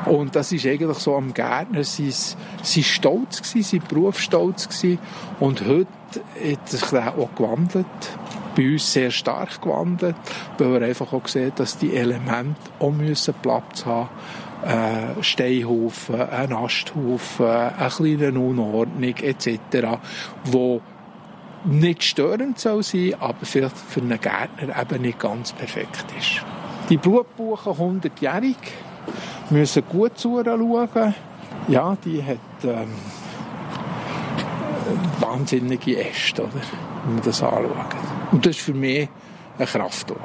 [0.05, 2.13] Und das ist eigentlich so am Gärtner sein,
[2.61, 4.69] sein Stolz gewesen, sein Berufsstolz.
[5.39, 7.85] Und heute hat sich das auch gewandelt
[8.55, 10.15] bei uns sehr stark gewandelt,
[10.57, 14.09] weil wir einfach auch sehen, dass die Elemente auch müssen Platz haben
[14.65, 19.59] äh, Steinhaufen, ein Asthaufen, eine kleine Unordnung etc.,
[20.45, 20.81] wo
[21.65, 26.41] nicht störend soll sein, aber vielleicht für einen Gärtner eben nicht ganz perfekt ist.
[26.89, 28.57] Die Blutbuchen 100-jährig
[29.49, 31.15] müssen gut zuschauen.
[31.67, 32.89] Ja, die hat ähm,
[35.19, 36.51] wahnsinnige Äste, oder?
[37.05, 37.95] wenn man das anschaut.
[38.31, 39.09] Und das ist für mich
[39.57, 40.19] ein Kraftort.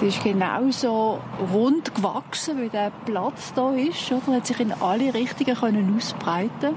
[0.00, 1.20] Sie ist genauso
[1.52, 4.10] rund gewachsen, wie der Platz da ist.
[4.10, 4.36] Oder?
[4.36, 6.74] Hat sich in alle Richtungen können ausbreiten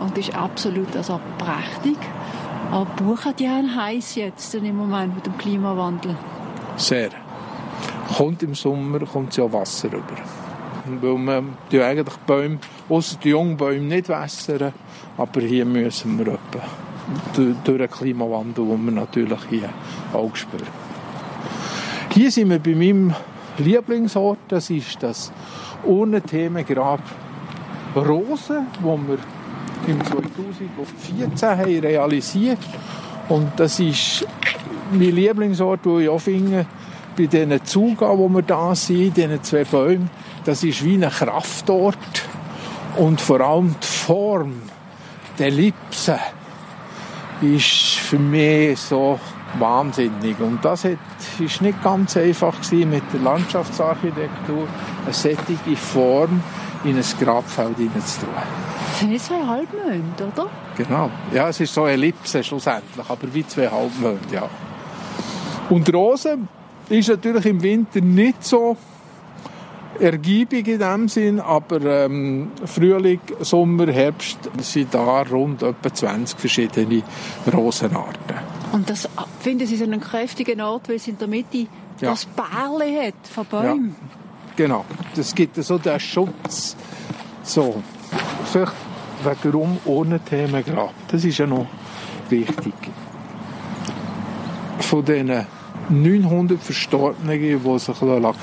[0.00, 1.96] und ist absolut also prächtig.
[2.70, 6.16] Aber Buchen, die haben heiß jetzt im Moment mit dem Klimawandel.
[6.76, 7.10] Sehr.
[8.16, 10.16] Kommt im Sommer kommt ja Wasser rüber.
[11.00, 12.58] Weil man die eigentlich Bäume,
[12.90, 14.72] außer die jungen Bäume nicht wässern,
[15.16, 16.62] aber hier müssen wir etwa
[17.34, 19.70] durch den Klimawandel, den wir natürlich hier
[20.12, 20.66] auch spüren.
[22.12, 23.14] Hier sind wir bei meinem
[23.58, 25.32] Lieblingsort, das ist das
[25.84, 27.00] Urnenthemengrab
[27.96, 29.18] Rosen, wo wir
[29.86, 32.58] im 2014 haben realisiert
[33.30, 34.26] Und das ist
[34.90, 36.66] mein Lieblingsort, wo ich auch finde,
[37.16, 40.10] bei diesen Zuga, wo wir da sind, diesen zwei Bäumen,
[40.44, 41.96] das ist wie ein Kraftort.
[43.00, 44.60] Und vor allem die Form,
[45.38, 46.18] der Ellipse,
[47.40, 49.18] ist für mich so
[49.58, 50.38] wahnsinnig.
[50.38, 50.98] Und das hat,
[51.38, 54.68] ist nicht ganz einfach gewesen, mit der Landschaftsarchitektur
[55.04, 56.42] eine sättige Form
[56.84, 58.28] in ein Grabfeld hineinzutun.
[58.34, 60.50] Das sind zwei Halbmonde, oder?
[60.76, 61.10] Genau.
[61.32, 64.46] Ja, es ist so eine Ellipse schlussendlich, aber wie zwei Halbmonde, ja.
[65.70, 66.36] Und Rose
[66.90, 68.76] ist natürlich im Winter nicht so
[70.00, 77.02] ergiebig in dem Sinn, aber ähm, Frühling, Sommer, Herbst sind da rund etwa 20 verschiedene
[77.52, 78.36] Rosenarten.
[78.72, 79.08] Und das
[79.40, 81.66] finden Sie so einen kräftigen Ort, weil es in der Mitte
[82.00, 82.10] Ja.
[82.10, 83.96] das Bärli hat von Bäumen.
[84.56, 84.84] Genau,
[85.14, 86.76] das gibt so den Schutz.
[87.42, 87.82] So,
[88.44, 88.72] vielleicht
[89.22, 90.94] warum ohne Themengrab.
[91.08, 91.66] Das ist ja noch
[92.28, 92.74] wichtig.
[94.78, 95.46] Von diesen
[95.88, 97.98] 900 Verstorbenen, die sich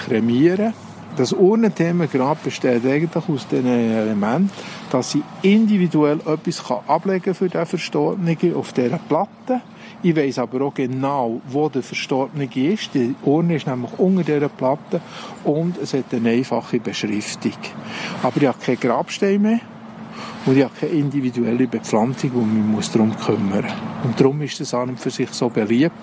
[0.05, 0.86] kremieren lassen,
[1.17, 4.51] das Urnenthemengrab besteht eigentlich aus den Elementen,
[4.91, 9.61] dass sie individuell etwas kann ablegen für den Verstorbenen auf dieser Platte.
[10.03, 12.93] Ich weiss aber auch genau, wo der Verstorbene ist.
[12.93, 15.01] Die Urne ist nämlich unter dieser Platte
[15.43, 17.53] und es hat eine einfache Beschriftung.
[18.21, 19.59] Aber ich habe keinen Grabstein mehr
[20.45, 23.65] und ich habe keine individuelle Bepflanzung, und man muss darum kümmern.
[24.03, 25.95] Und darum ist das an und für sich so beliebt.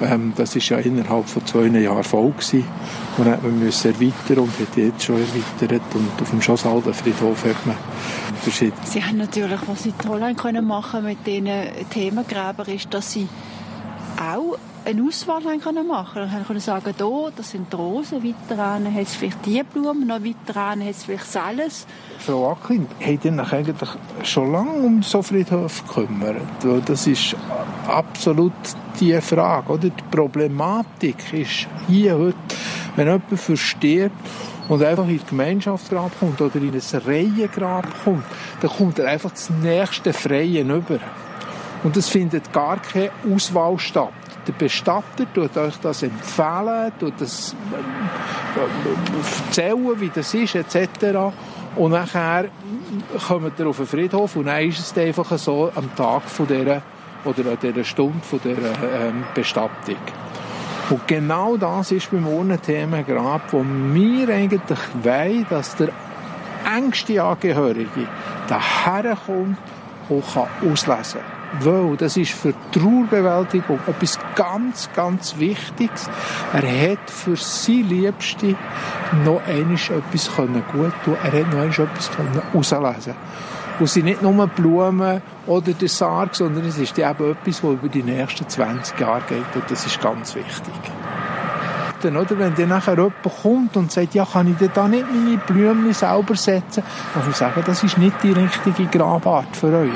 [0.00, 2.64] Ähm, das ist ja innerhalb von zwei Jahren voll gewesen.
[3.16, 5.82] Und hat man erweitern und hat jetzt schon erweitert.
[5.94, 7.76] Und auf dem Schossalden Friedhof hat man
[8.42, 8.80] verschiedene.
[8.84, 11.48] Sie haben natürlich, was Sie toll haben können machen mit diesen
[11.90, 13.28] Themengräbern, ist, dass Sie
[14.20, 16.26] auch eine Auswahl haben können machen.
[16.26, 19.62] Sie haben können sagen, hier, das sind die Rosen, weiter an hat es vielleicht die
[19.62, 21.86] Blumen, noch weiter an hat es vielleicht alles.
[22.18, 23.88] Frau Acklin, hat sich eigentlich
[24.24, 26.36] schon lange um so Friedhof gekümmert?
[26.86, 27.34] Das ist
[27.88, 28.52] absolut
[29.00, 29.72] die Frage.
[29.72, 29.88] Oder?
[29.88, 32.36] Die Problematik ist hier heute,
[32.96, 34.14] wenn jemand verstirbt
[34.68, 38.24] und einfach in die Gemeinschaftsgrab kommt oder in ein Reihengrab kommt,
[38.60, 40.98] dann kommt er einfach das nächste Freien über.
[41.82, 44.12] Und es findet gar keine Auswahl statt.
[44.46, 47.56] Der Bestatter tut euch das empfehlen, tut das
[48.56, 51.32] äh, erzählen, wie das ist, etc.
[51.76, 52.46] Und nachher
[53.26, 56.82] kommt ihr auf den Friedhof und dann ist es einfach so am Tag von dieser,
[57.24, 59.96] oder an dieser Stunde von dieser ähm, Bestattung.
[60.90, 65.88] Und genau das ist beim Urnenthemengrab, wo wir eigentlich wollen, dass der
[66.76, 68.06] engste Angehörige
[68.48, 69.56] daherkommt
[70.08, 71.33] und kann auslesen kann.
[71.60, 76.08] Weil das ist für die Trauerbewältigung etwas ganz, ganz Wichtiges.
[76.52, 78.56] Er hat für seine Liebste
[79.24, 81.16] noch einmal etwas können gut tun.
[81.22, 83.14] Er hat noch einmal etwas können auslesen.
[83.78, 87.88] Und sind nicht nur Blumen oder der Sarg, sondern es ist eben etwas, das über
[87.88, 89.54] die nächsten 20 Jahre geht.
[89.54, 90.72] Und das ist ganz wichtig
[92.04, 92.38] dann, oder?
[92.38, 95.92] Wenn dann nachher jemand kommt und sagt, ja, kann ich denn da nicht meine Blumen
[95.92, 96.82] selber setzen?
[97.12, 99.90] Dann muss ich sagen, das ist nicht die richtige Grabart für euch.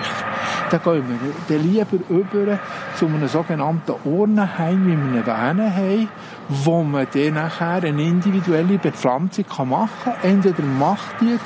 [0.70, 2.58] Dann gehen wir dann lieber über
[2.96, 6.08] zu einem sogenannten Urnenheim, wie wir ihn Wähne haben,
[6.48, 10.14] wo man dann nachher eine individuelle Bepflanzung machen kann.
[10.22, 11.38] Entweder macht die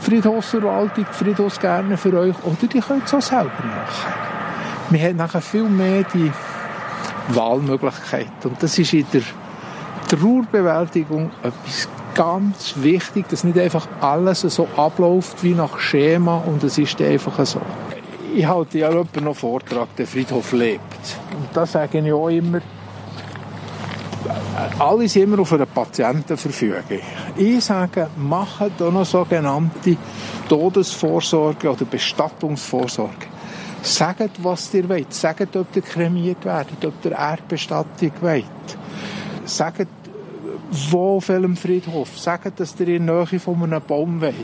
[0.00, 4.12] Friedhofsverwaltung, die Friedhofsgärtner für euch, oder die könnt es auch selber machen.
[4.90, 6.32] Man hat nachher viel mehr die
[7.28, 8.44] Wahlmöglichkeit.
[8.44, 9.22] Und das ist in der
[10.08, 16.76] Trauerbewältigung etwas ganz wichtig, dass nicht einfach alles so abläuft wie nach Schema und es
[16.78, 17.60] ist einfach so.
[18.34, 20.82] Ich halte ja jemanden noch Vortrag, der Friedhof lebt.
[21.30, 22.60] Und da sage ich auch immer,
[24.78, 26.82] alle sind immer auf einer Patientenverfügung.
[27.36, 29.96] Ich sage, machen da noch sogenannte
[30.48, 33.26] Todesvorsorge oder Bestattungsvorsorge.
[33.82, 35.14] Sagt, was ihr wollt.
[35.14, 38.44] Sagt, ob ihr kremiert werdet, ob ihr Erdbestattung wollt.
[39.44, 39.86] Sagt,
[40.70, 42.18] wo auf welchem Friedhof.
[42.18, 44.34] Sagt, dass ihr in der Nähe von einem Baum wollt.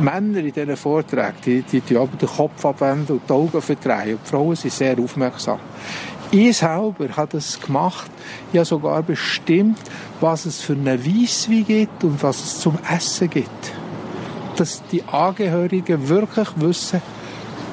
[0.00, 4.14] Männer in diesen Vorträgen, die, die, die aber den Kopf abwenden und die Augen verdrehen.
[4.14, 5.60] Und die Frauen sind sehr aufmerksam.
[6.30, 8.10] Ich selber habe das gemacht.
[8.52, 9.78] Ich habe sogar bestimmt,
[10.20, 13.72] was es für eine Weisswein gibt und was es zum Essen gibt.
[14.56, 17.02] Dass die Angehörigen wirklich wissen,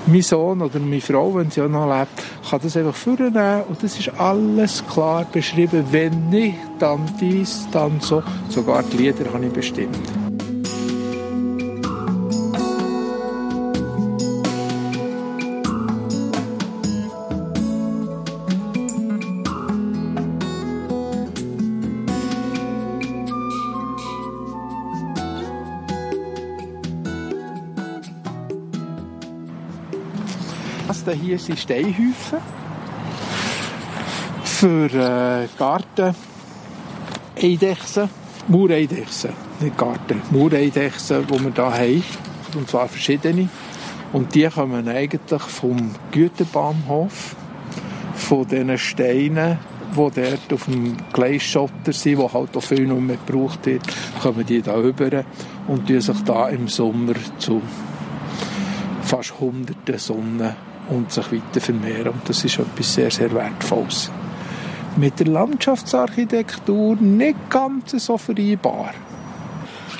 [0.08, 2.12] mein Sohn oder meine Frau, wenn sie auch noch lebt,
[2.50, 5.86] kann das einfach vornehmen und das ist alles klar beschrieben.
[5.92, 8.24] Wenn nicht, dann dies, dann so.
[8.50, 10.31] Sogar die Lieder habe ich bestimmt.
[31.12, 32.40] Das hier sind Steinhäufen.
[34.46, 36.16] für äh, Garten
[37.36, 38.10] Eidechsen,
[38.48, 42.04] Maureidechsen, nicht Garten, Maureidechsen, die wir hier haben,
[42.56, 43.50] und zwar verschiedene.
[44.14, 47.36] Und die kommen eigentlich vom Güterbahnhof,
[48.16, 49.60] von diesen Steinen,
[49.92, 53.84] die dort auf dem Gleisschotter sind, die halt auch viel nicht mehr gebraucht wird,
[54.24, 55.26] kommen die da rüber
[55.68, 57.62] und die sich da im Sommer zu
[59.02, 62.10] fast hunderten Sonnen und sich weiter vermehren.
[62.10, 64.12] Und das ist etwas sehr, sehr Wertvolles.
[64.98, 68.94] Mit der Landschaftsarchitektur nicht ganz so vereinbar.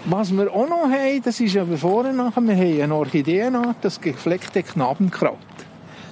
[0.06, 4.02] Was wir auch noch haben, das ist aber vorher nachher, wir haben eine Orchideenart, das
[4.02, 5.38] gefleckte Knabenkraut.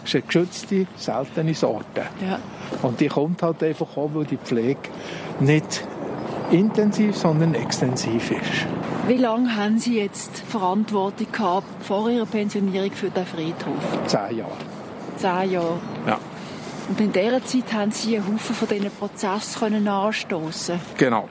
[0.04, 2.04] Das ist eine geschützte, seltene Sorte.
[2.22, 2.40] Ja.
[2.84, 4.80] Und die kommt halt einfach auch, weil die Pflege
[5.40, 5.84] nicht
[6.52, 8.68] intensiv, sondern extensiv ist.
[9.08, 14.08] Wie lange haben Sie jetzt Verantwortung gehabt vor Ihrer Pensionierung für den Friedhof?
[14.08, 14.69] Zehn Jahre.
[15.20, 15.80] Zehn Jahre.
[16.08, 16.20] Ja.
[16.90, 20.80] Und in dieser Zeit haben Sie einen Haufen von diesen Prozessen können anstoßen.
[20.98, 21.28] Genau.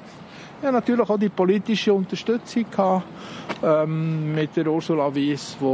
[0.60, 3.04] Ja, natürlich auch die politische Unterstützung gehabt,
[3.62, 5.64] ähm, mit der Ursula Wies, die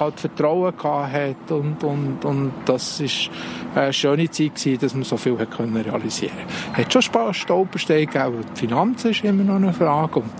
[0.00, 3.28] halt Vertrauen gehabt hat und, und, und das ist
[3.74, 6.32] eine schöne Zeit gewesen, dass man so viel hat können realisieren.
[6.72, 10.30] Es hat schon Spaß, Stolpersteine gegeben, die Finanzen ist immer noch eine Frage und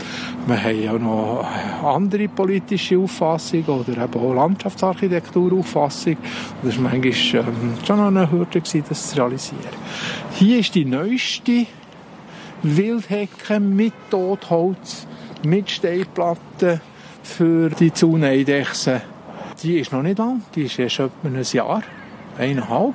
[0.46, 1.46] wir haben ja noch
[1.84, 6.16] andere politische Auffassungen oder eben auch Landschaftsarchitekturauffassung.
[6.62, 9.60] Das war manchmal ähm, schon noch eine Hürde gewesen, das zu realisieren.
[10.32, 11.66] Hier ist die neueste
[12.62, 15.06] Wildhecke mit Totholz,
[15.44, 16.80] mit Steinplatten
[17.22, 19.00] für die Zauneidechsen.
[19.62, 21.82] Die ist noch nicht lang, die ist erst etwa ein Jahr,
[22.38, 22.94] eineinhalb.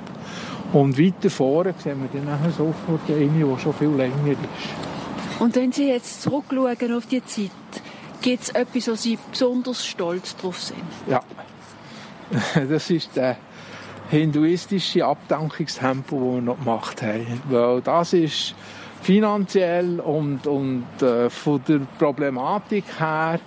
[0.72, 5.40] Und weiter vorne sehen wir dann nachher sofort eine, die schon viel länger ist.
[5.40, 7.50] Und wenn Sie jetzt zurückschauen auf die Zeit,
[8.22, 10.82] gibt es etwas, wo Sie besonders stolz drauf sind?
[11.08, 11.22] Ja,
[12.68, 13.36] das ist der
[14.10, 17.42] hinduistische Abdankungstempel, den wir noch gemacht haben.
[17.48, 18.54] Weil das ist
[19.04, 23.38] finanziell und, und äh, von der Problematik her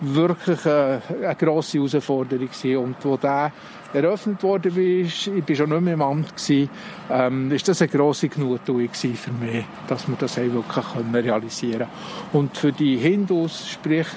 [0.00, 2.76] wirklich eine, eine grosse Herausforderung gewesen.
[2.76, 3.50] Und wo der
[3.94, 6.68] eröffnet worden ist, ich war schon nicht mehr im Amt, gewesen,
[7.10, 11.88] ähm, ist das eine grosse Genugtuung für mich, dass wir das wirklich können realisieren.
[12.34, 14.08] Und für die Hindus, sprich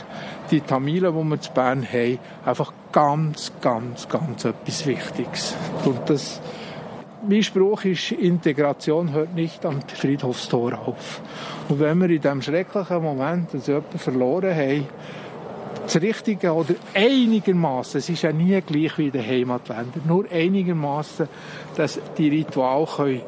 [0.52, 5.56] die Tamilen, die wir zu Bern haben, einfach ganz, ganz, ganz etwas Wichtiges.
[5.86, 6.42] Und das
[7.28, 11.22] mein Spruch ist, Integration hört nicht am Friedhofstor auf.
[11.70, 14.88] Und wenn wir in diesem schrecklichen Moment dass jemanden verloren haben,
[15.84, 21.28] das Richtige oder einigermaßen, es ist ja nie gleich wie in den Heimatländern, nur einigermaßen,
[21.76, 23.22] dass die Ritual können,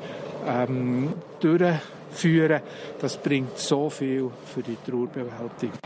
[0.48, 2.62] ähm, durchführen
[3.00, 5.78] das bringt so viel für die Trauerbewältigung.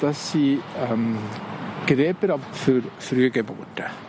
[0.00, 1.18] Das sind ähm,
[1.86, 4.05] Gräber für Frühgeburten.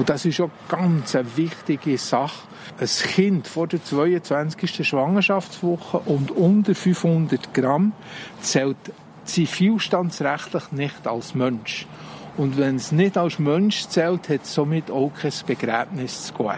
[0.00, 2.48] Und das ist auch ganz eine wichtige Sache,
[2.80, 4.88] ein Kind vor der 22.
[4.88, 7.92] Schwangerschaftswoche und unter 500 Gramm
[8.40, 8.78] zählt
[9.26, 11.86] zivilstandsrechtlich nicht als Mensch.
[12.38, 16.54] Und wenn es nicht als Mensch zählt, hat es somit auch kein Begräbnis zu gut.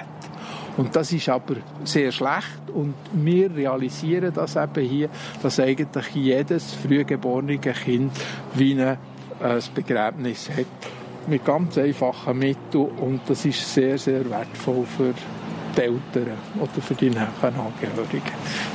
[0.76, 5.08] Und das ist aber sehr schlecht und wir realisieren das eben hier,
[5.42, 8.12] dass eigentlich jedes frühgeborene Kind
[8.54, 8.98] wie ein
[9.74, 11.01] Begräbnis hat.
[11.26, 15.14] Mit ganz einfachen Mitteln und das ist sehr, sehr wertvoll für
[15.76, 18.22] die Eltern oder für die näheren Angehörigen.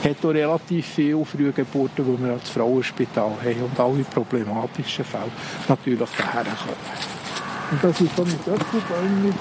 [0.02, 5.32] Es hat auch relativ viele Frühgeburten, die wir als Frauenspital haben und alle problematischen Fälle
[5.68, 7.18] natürlich daher kommen.
[7.72, 9.34] Und das ist so ein Öpfelbäumchen,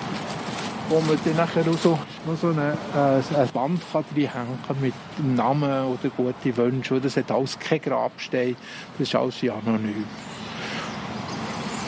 [0.88, 4.80] wo man dann nachher auch so, noch so eine, äh, ein Band kann reinhängen kann
[4.80, 4.94] mit
[5.36, 7.00] Namen oder guten Wünschen.
[7.00, 8.56] Das hat alles kein Grabstein,
[8.98, 10.04] das ist alles anonym.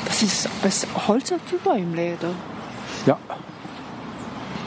[0.09, 2.35] Das ist ein Holzapfelbäumchen, oder?
[3.07, 3.18] Ja.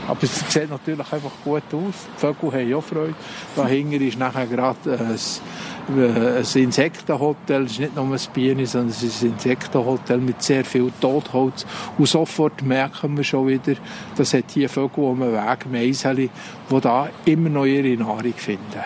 [0.08, 2.08] Aber es sieht natürlich einfach gut aus.
[2.16, 3.16] Die Vögel haben auch Freude.
[3.56, 7.64] Dahinter ist nachher gerade ein, ein Insektenhotel.
[7.64, 11.66] Es ist nicht nur ein Bienen, sondern es ist ein Insektenhotel mit sehr viel Totholz.
[11.98, 13.74] Und sofort merken wir schon wieder,
[14.16, 16.30] dass hat hier Vögel um den Weg, Meiseli,
[16.70, 18.84] die da immer noch ihre Nahrung finden.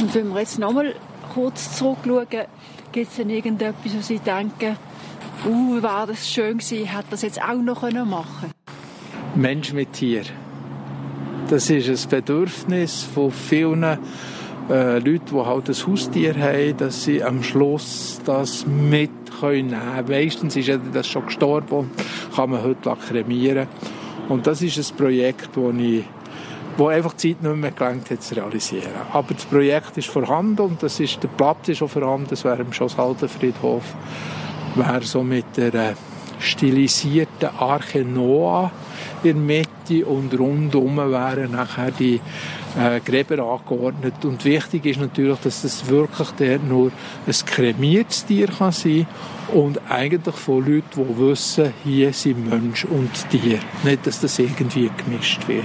[0.00, 0.94] Und wenn wir jetzt nochmal
[1.34, 2.26] kurz zurückschauen,
[2.92, 4.76] gibt es denn irgendetwas, wo Sie denken,
[5.46, 8.02] uh, wäre das schön gewesen, hätte das jetzt auch noch machen
[8.40, 8.52] können?
[9.34, 10.22] Mensch mit Tier.
[11.48, 17.22] Das ist ein Bedürfnis von vielen äh, Leuten, die halt ein Haustier haben, dass sie
[17.22, 19.76] am Schluss das mit können.
[20.08, 21.90] Meistens ist das schon gestorben und
[22.34, 23.66] kann man heute kremieren.
[24.28, 26.04] Und das ist ein Projekt, das ich
[26.76, 28.92] wo einfach die Zeit nicht mehr gelangt hat zu realisieren.
[29.12, 32.62] Aber das Projekt ist vorhanden und das ist, der Platz ist auch vorhanden, das wäre
[32.62, 33.82] im Schossaltenfriedhof,
[34.74, 35.94] wäre so mit der äh,
[36.38, 38.70] stilisierten Arche Noah
[39.22, 42.20] in der Mitte und rundum wären nachher die
[42.78, 44.24] äh, Gräber angeordnet.
[44.24, 46.90] Und wichtig ist natürlich, dass das wirklich der nur
[47.26, 49.06] ein kremiertes Tier kann sein
[49.52, 53.58] und eigentlich von Leuten, die wissen, hier sind Mensch und Tier.
[53.82, 55.64] Nicht, dass das irgendwie gemischt wird.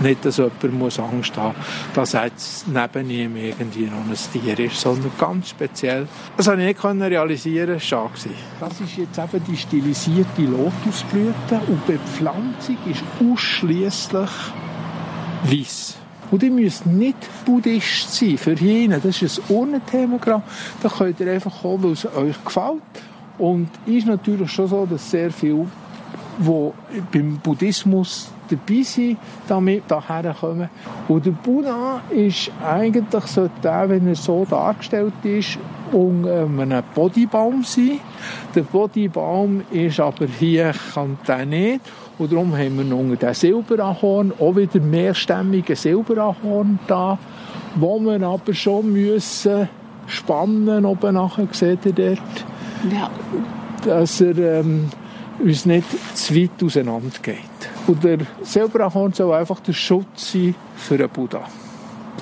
[0.00, 1.54] Nicht, dass jemand muss Angst haben
[1.94, 6.06] dass jetzt neben ihm irgendwie noch ein Tier ist, sondern ganz speziell.
[6.36, 8.34] Das konnte ich nicht realisieren, das war schade.
[8.60, 14.30] Das ist jetzt eben die stilisierte Lotusblüte und die Bepflanzung ist ausschließlich
[15.44, 16.03] weiß.
[16.30, 19.00] Und ihr müsst nicht Buddhist sein für jeden.
[19.00, 20.42] Das ist ein Urnenthemagramm.
[20.82, 22.82] Da könnt ihr einfach kommen, weil es euch gefällt.
[23.38, 25.66] Und ist natürlich schon so, dass sehr viel,
[26.38, 26.72] die
[27.12, 29.18] beim Buddhismus dabei sind,
[29.48, 30.68] damit daher kommen.
[31.08, 35.58] Und der Buddha ist eigentlich so der, wenn er so dargestellt ist,
[35.92, 38.00] um einem Bodybaum sein.
[38.54, 41.80] Der Bodybaum ist aber hier, kann der nicht.
[42.18, 47.18] Und darum haben wir noch den Silberahorn, auch wieder mehrstämmigen Silberahorn da,
[47.74, 49.68] wo wir aber schon müssen
[50.06, 52.44] spannen oben nachher, seht ihr dort?
[52.92, 53.10] Ja.
[53.84, 54.90] Dass er ähm,
[55.38, 57.38] uns nicht zu weit auseinander geht.
[57.86, 61.42] Und der Silberahorn soll einfach der Schutz sein für einen Buddha.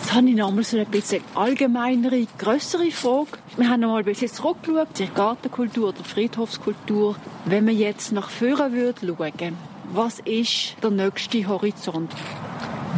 [0.03, 3.39] Jetzt habe ich noch so ein bisschen allgemeinere, größere Frage.
[3.57, 7.15] Wir haben noch mal ein bisschen zurückgeschaut, die Gartenkultur oder Friedhofskultur.
[7.45, 9.57] Wenn man jetzt nach vorne würde schauen,
[9.93, 12.11] was ist der nächste Horizont?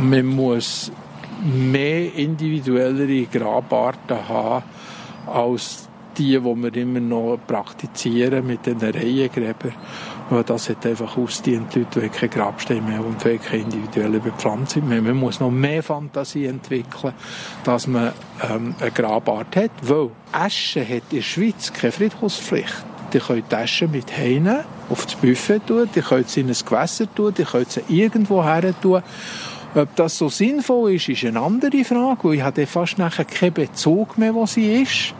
[0.00, 0.90] Man muss
[1.44, 4.64] mehr individuellere Grabarten haben
[5.26, 5.86] als
[6.16, 9.74] die, die wir immer noch praktizieren mit den Reihengräbern.
[10.42, 15.00] Das hat einfach ausdient, Leute, die keine Grabsteine mehr und die keine individuelle Bepflanzung mehr.
[15.00, 17.14] Man muss noch mehr Fantasie entwickeln,
[17.64, 18.12] dass man
[18.42, 22.84] ähm, eine Grabart hat, weil Asche hat in der Schweiz keine Friedhofspflicht.
[23.12, 26.56] Die können die Asche mit Heinen auf das Buffet tun, die können sie in ein
[26.66, 29.02] Gewässer tun, die können sie irgendwo her tun.
[29.74, 33.54] Ob das so sinnvoll ist, ist eine andere Frage, weil ich habe fast nachher keinen
[33.54, 35.14] Bezug mehr, wo sie ist.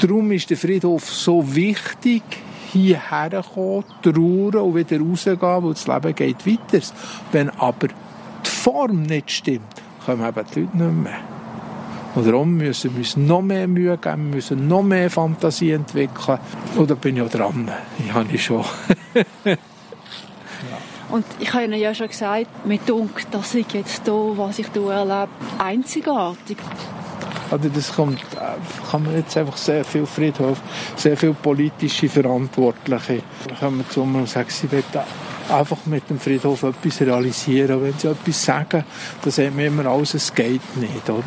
[0.00, 2.22] Darum ist der Friedhof so wichtig,
[2.72, 6.86] hierher kommen, trauern und wieder rausgehen, weil das Leben geht weiter.
[7.30, 9.62] Wenn aber die Form nicht stimmt,
[10.04, 11.20] kommen eben die Leute nicht mehr.
[12.14, 16.38] Und darum müssen wir uns noch mehr Mühe geben, wir müssen noch mehr Fantasie entwickeln.
[16.76, 17.70] Und da bin ich auch dran.
[17.98, 18.64] Ich habe ich schon.
[21.10, 24.68] Und ich habe Ihnen ja schon gesagt, mir dunkt, dass ich jetzt hier, was ich
[24.72, 26.56] hier erlebe, einzigartig.
[27.52, 28.18] Also das kommt,
[28.90, 30.58] kann man jetzt einfach sehr viel Friedhof,
[30.96, 33.22] sehr viel politische Verantwortliche
[33.60, 34.82] kommen zu mir und sagen, sie wollen
[35.50, 37.82] einfach mit dem Friedhof etwas realisieren.
[37.82, 38.84] Wenn sie etwas sagen,
[39.20, 41.24] dann sagt man immer alles, es geht nicht, oder?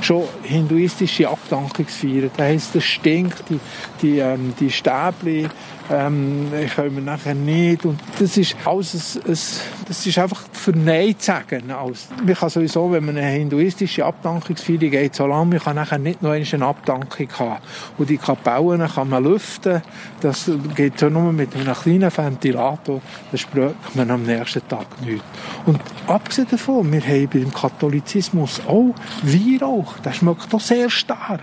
[0.00, 3.58] Schon hinduistische Abdankungsfeiern, da heisst, es stinkt, die,
[4.00, 5.48] die, ähm, die Stäbli
[5.90, 7.84] ähm, wir nachher nicht.
[7.84, 9.38] Und das ist alles, ein, ein,
[9.86, 11.70] das ist einfach für Nein zu sagen.
[11.70, 15.98] Als, man kann sowieso, wenn man eine hinduistische Abdankungsfeier geht, so lange, man kann nachher
[15.98, 17.62] nicht noch eine Abdankung haben.
[17.96, 19.82] Und die Kapellen kann man lüften,
[20.20, 25.22] das geht so nur mit einem kleinen Ventilator, das spürt man am nächsten Tag nicht.
[25.66, 31.42] Und abgesehen davon, wir haben beim Katholizismus auch Weihrauch, das schmeckt auch sehr stark.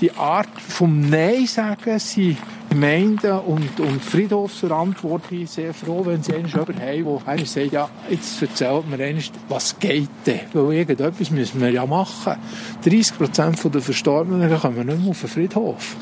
[0.00, 2.36] Die Art vom Nein sagen, sie
[2.80, 7.90] Gemeinden und, und Friedhofsverantwortliche sehr froh, wenn sie einen jemanden haben, der einer sagt, ja,
[8.08, 10.40] jetzt erzählt mir einer, was geht denn?
[10.52, 12.36] Weil irgendetwas müssen wir ja machen.
[12.84, 15.96] 30 Prozent der Verstorbenen kommen nicht mehr auf den Friedhof.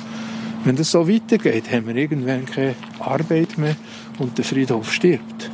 [0.64, 3.77] Wenn das so weitergeht, haben wir irgendwann keine Arbeit mehr
[4.18, 5.51] und der Friedhof stirbt.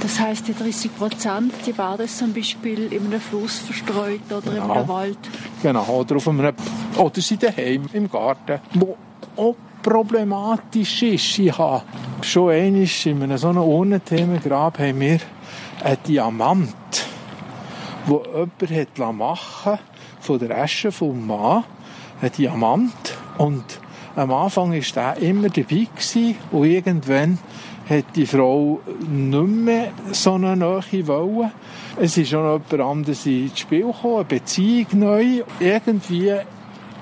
[0.00, 4.72] Das heißt, die 30 Prozent, die werden zum Beispiel in einem Fluss verstreut oder genau.
[4.72, 5.18] einem Wald?
[5.62, 6.54] Genau, oder auf einem,
[6.96, 8.96] oder sie daheim im Garten, wo
[9.36, 9.56] auch
[9.88, 11.38] problematisch ist.
[11.38, 11.82] Ich habe
[12.20, 15.18] schon einmal in einem so einem Urnenthemengrab haben wir
[15.82, 17.06] einen Diamant,
[18.04, 19.78] wo jemand hat machen
[20.20, 21.64] von der Asche vom Mann,
[22.20, 23.16] ein Diamant.
[23.38, 23.64] Und
[24.14, 27.38] am Anfang war der immer dabei gewesen, und irgendwann
[27.88, 31.50] hat die Frau nicht mehr so eine Nähe wollen.
[31.98, 35.42] Es ist schon jemand anderes ins Spiel gekommen, eine Beziehung neu.
[35.60, 36.34] Irgendwie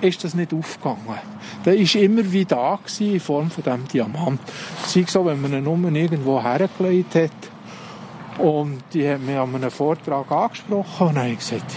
[0.00, 1.18] ist das nicht aufgegangen.
[1.64, 4.40] Der war immer wie da gewesen, in Form von diesem Diamant.
[4.86, 8.38] Sei so, wenn man ihn nur irgendwo hergelegt hat.
[8.38, 11.74] Und die hat mich an einem Vortrag angesprochen und haben gesagt,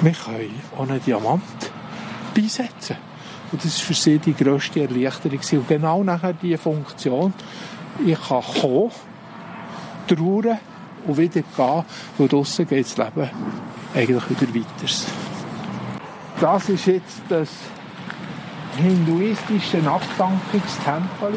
[0.00, 1.42] wir können einen Diamant
[2.34, 2.96] beisetzen.
[3.52, 5.40] Und das war für sie die grösste Erleichterung.
[5.52, 7.34] Und genau nachher diese Funktion,
[8.04, 8.90] ich kann kommen,
[10.08, 10.58] trauern
[11.06, 11.84] und wieder gehen,
[12.18, 13.30] weil draussen geht das Leben
[13.94, 15.35] eigentlich wieder weiter.
[16.40, 17.48] Das ist jetzt das
[18.76, 21.32] hinduistische Abdankungstempel,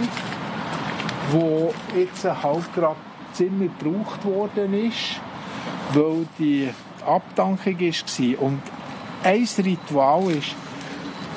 [1.31, 2.97] wo jetzt halt gerade
[3.31, 5.21] ziemlich gebraucht worden ist,
[5.93, 6.69] weil die
[7.05, 8.41] Abdankung war.
[8.41, 8.61] Und
[9.23, 10.55] ein Ritual ist,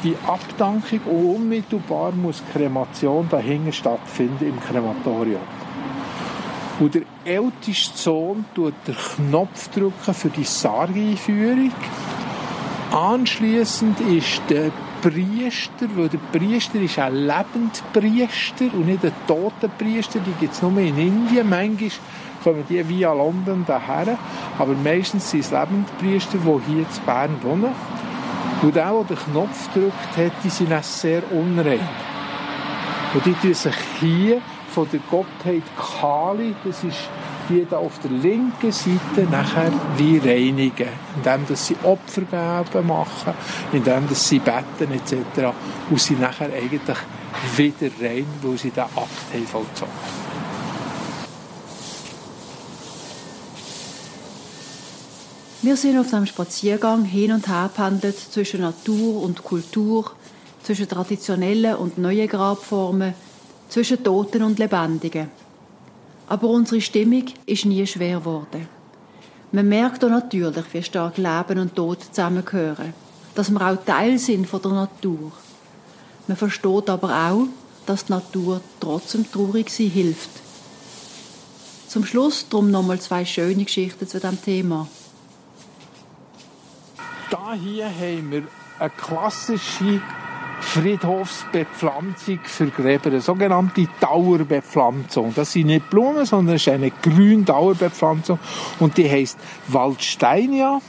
[0.02, 5.40] die Abdankung und unmittelbar muss Kremation dahinter stattfinden im Krematorium.
[6.80, 11.70] Und der älteste Sohn tut den Knopf drücken für die Sargeinführung.
[12.92, 14.70] Anschließend ist der
[15.00, 20.60] Priester, weil der Priester ist ein Lebendpriester und nicht ein toter Priester, die gibt es
[20.60, 21.48] nur in Indien.
[21.48, 21.90] Manchmal
[22.44, 24.18] kommen die via London daher,
[24.58, 27.72] aber meistens sind es Lebendpriester, die hier in Bern wohnen.
[28.60, 31.80] Und der, der den Knopf gedrückt hat, die sind auch sehr unrein.
[33.14, 37.08] Und die tun sich hier von der Gottheit Kali, das ist
[37.68, 43.34] da auf der linken Seite nachher wie reinigen, indem dass sie Opfergaben machen,
[43.72, 45.54] indem dass sie beten etc.
[45.90, 46.98] Und sie nachher eigentlich
[47.56, 48.96] wieder rein, weil sie den Akt
[49.32, 49.92] haben vollzogen.
[55.62, 60.10] Wir sind auf einem Spaziergang hin und her pendelt zwischen Natur und Kultur,
[60.64, 63.14] zwischen traditionellen und neuen Grabformen,
[63.68, 65.41] zwischen Toten und Lebendigen.
[66.28, 68.68] Aber unsere Stimmung ist nie schwer geworden.
[69.50, 72.94] Man merkt auch natürlich, wie stark Leben und Tod zusammengehören,
[73.34, 75.32] dass wir auch Teil sind von der Natur.
[76.26, 77.48] Man versteht aber auch,
[77.84, 80.30] dass die Natur trotzdem traurig sein hilft.
[81.88, 84.88] Zum Schluss drum nochmal zwei schöne Geschichten zu diesem Thema.
[87.30, 88.42] Da hier haben wir
[88.78, 90.00] eine klassische
[90.62, 95.32] Friedhofsbepflanzung für Gräber, eine sogenannte Dauerbepflanzung.
[95.34, 98.38] Das sind nicht Blumen, sondern es ist eine Grün-Dauerbepflanzung
[98.78, 99.38] und die heißt
[99.68, 100.80] Waldsteinia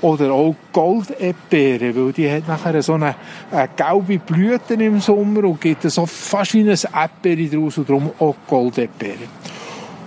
[0.00, 3.14] oder auch Goldepere, weil die hat nachher so eine,
[3.50, 8.10] eine gelbe Blüten im Sommer und gibt so fast wie ein Epere draus und darum
[8.18, 9.28] auch Goldepere.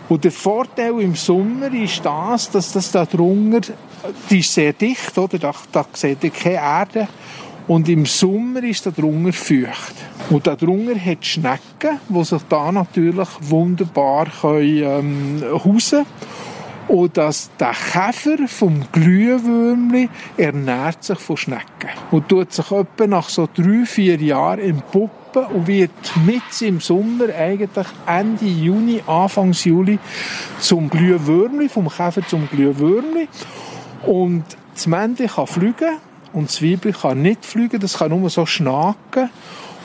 [0.09, 3.73] Und der Vorteil im Sommer ist das, dass das da drunter,
[4.29, 5.37] die ist sehr dicht, oder?
[5.37, 7.07] Da, da seht ihr keine Erde.
[7.67, 9.95] Und im Sommer ist da drunter feucht.
[10.29, 16.05] Und da drunter hat Schnecken, die sich da natürlich wunderbar können, ähm, hausen
[16.91, 21.89] und dass der Käfer vom Glühwürmli ernährt sich von Schnecken.
[22.11, 25.91] Und tut sich etwa nach so drei, vier Jahren im Puppen und wird
[26.25, 29.99] mit im Sommer eigentlich Ende Juni, Anfang Juli
[30.59, 33.29] zum Glühwürmli, vom Käfer zum Glühwürmli.
[34.05, 34.43] Und
[34.73, 35.97] das Männchen kann fliegen
[36.33, 39.29] und Weibchen kann nicht fliegen, das kann nur so schnaken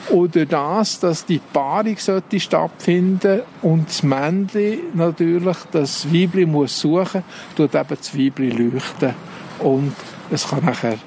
[0.09, 7.23] oder das, dass die Paarung sollte stattfinden und das Männchen natürlich das Weibchen muss suchen,
[7.55, 9.13] tut eben das Weibchen leuchten
[9.59, 9.95] und
[10.31, 10.97] es kann nachher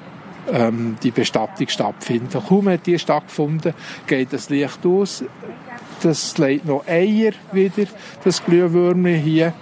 [0.51, 2.41] ähm, die Bestattung stattfinden.
[2.47, 3.73] Kaum hat die stattgefunden,
[4.07, 5.23] geht das Licht aus,
[6.01, 7.87] das legt noch Eier wieder,
[8.23, 9.53] das Glühwürmchen hier,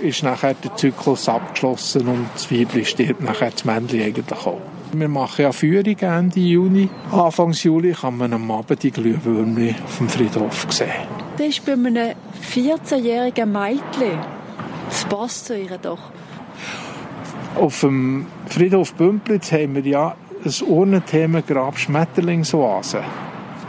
[0.00, 4.60] ist nachher der Zyklus abgeschlossen und das Weibchen stirbt nachher das Männchen eigentlich auch.
[4.92, 6.88] Wir machen ja Führung Ende Juni.
[7.12, 10.88] Anfang Juli kann man am Abend die Glühwürmchen auf dem Friedhof sehen.
[11.38, 12.14] Das ist bei einem
[12.52, 14.18] 14-jährigen Mädchen.
[14.88, 16.10] Das passt zu ihr doch.
[17.54, 23.04] Auf dem Friedhof Bümplitz haben wir ja ein Urnenthema Grab Schmetterlingsoase.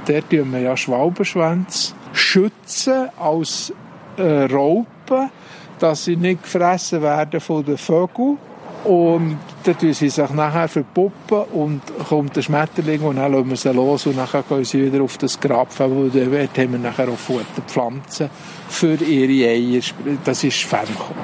[0.08, 3.72] Dort tun wir ja Schwalbenschwänze schützen als
[4.18, 5.30] äh, Raupen,
[5.78, 8.38] dass sie nicht gefressen werden von den Vögeln
[8.84, 13.56] und dann tun sie sich nachher verpuppen und kommt der Schmetterling und dann lassen wir
[13.56, 17.10] sie los und dann gehen sie wieder auf das Grab, wo dort haben wir nachher
[17.10, 18.30] auch Futterpflanzen
[18.70, 19.82] für ihre Eier.
[20.24, 21.22] Das ist ferngekommen.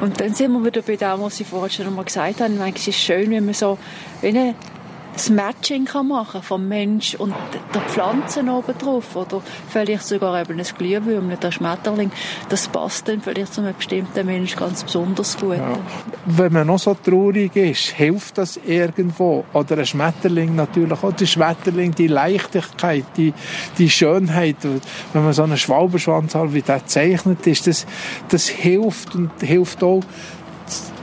[0.00, 2.60] Und dann sind wir wieder bei dem, was Sie vorhin schon einmal gesagt haben.
[2.74, 3.78] Es ist schön, wenn man so
[4.22, 4.54] eine
[5.14, 7.34] das Matching kann machen vom Mensch und
[7.74, 12.10] der Pflanzen oben drauf oder vielleicht sogar eben ein Glühwürmchen, der Schmetterling,
[12.48, 15.56] das passt dann vielleicht zu einem bestimmten Mensch ganz besonders gut.
[15.56, 15.78] Ja.
[16.26, 19.44] Wenn man noch so traurig ist, hilft das irgendwo.
[19.52, 21.12] Oder ein Schmetterling natürlich auch.
[21.12, 23.34] Der Schmetterling, die Leichtigkeit, die,
[23.76, 24.56] die Schönheit,
[25.12, 27.86] wenn man so einen Schwalbenschwanz hat, wie der zeichnet ist, das,
[28.28, 30.02] das hilft und hilft auch,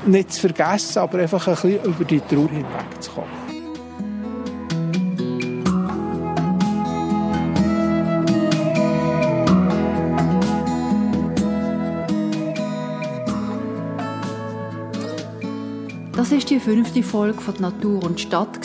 [0.05, 3.44] nicht zu vergessen, aber einfach ein bisschen über die Trauer hinwegzukommen.
[16.25, 18.59] Das ist die fünfte Folge von Natur und Stadt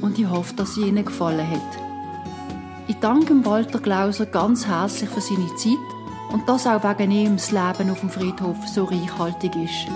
[0.00, 1.78] und ich hoffe, dass sie Ihnen gefallen hat.
[2.88, 5.78] Ich danke Walter Glauser ganz herzlich für seine Zeit
[6.32, 9.86] und dass auch wegen ihm das Leben auf dem Friedhof so reichhaltig ist.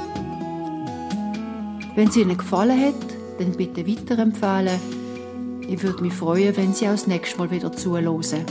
[1.97, 4.79] Wenn es Ihnen gefallen hat, dann bitte weiterempfehlen.
[5.69, 8.45] Ich würde mich freuen, wenn Sie auch das nächste Mal wieder zuhören.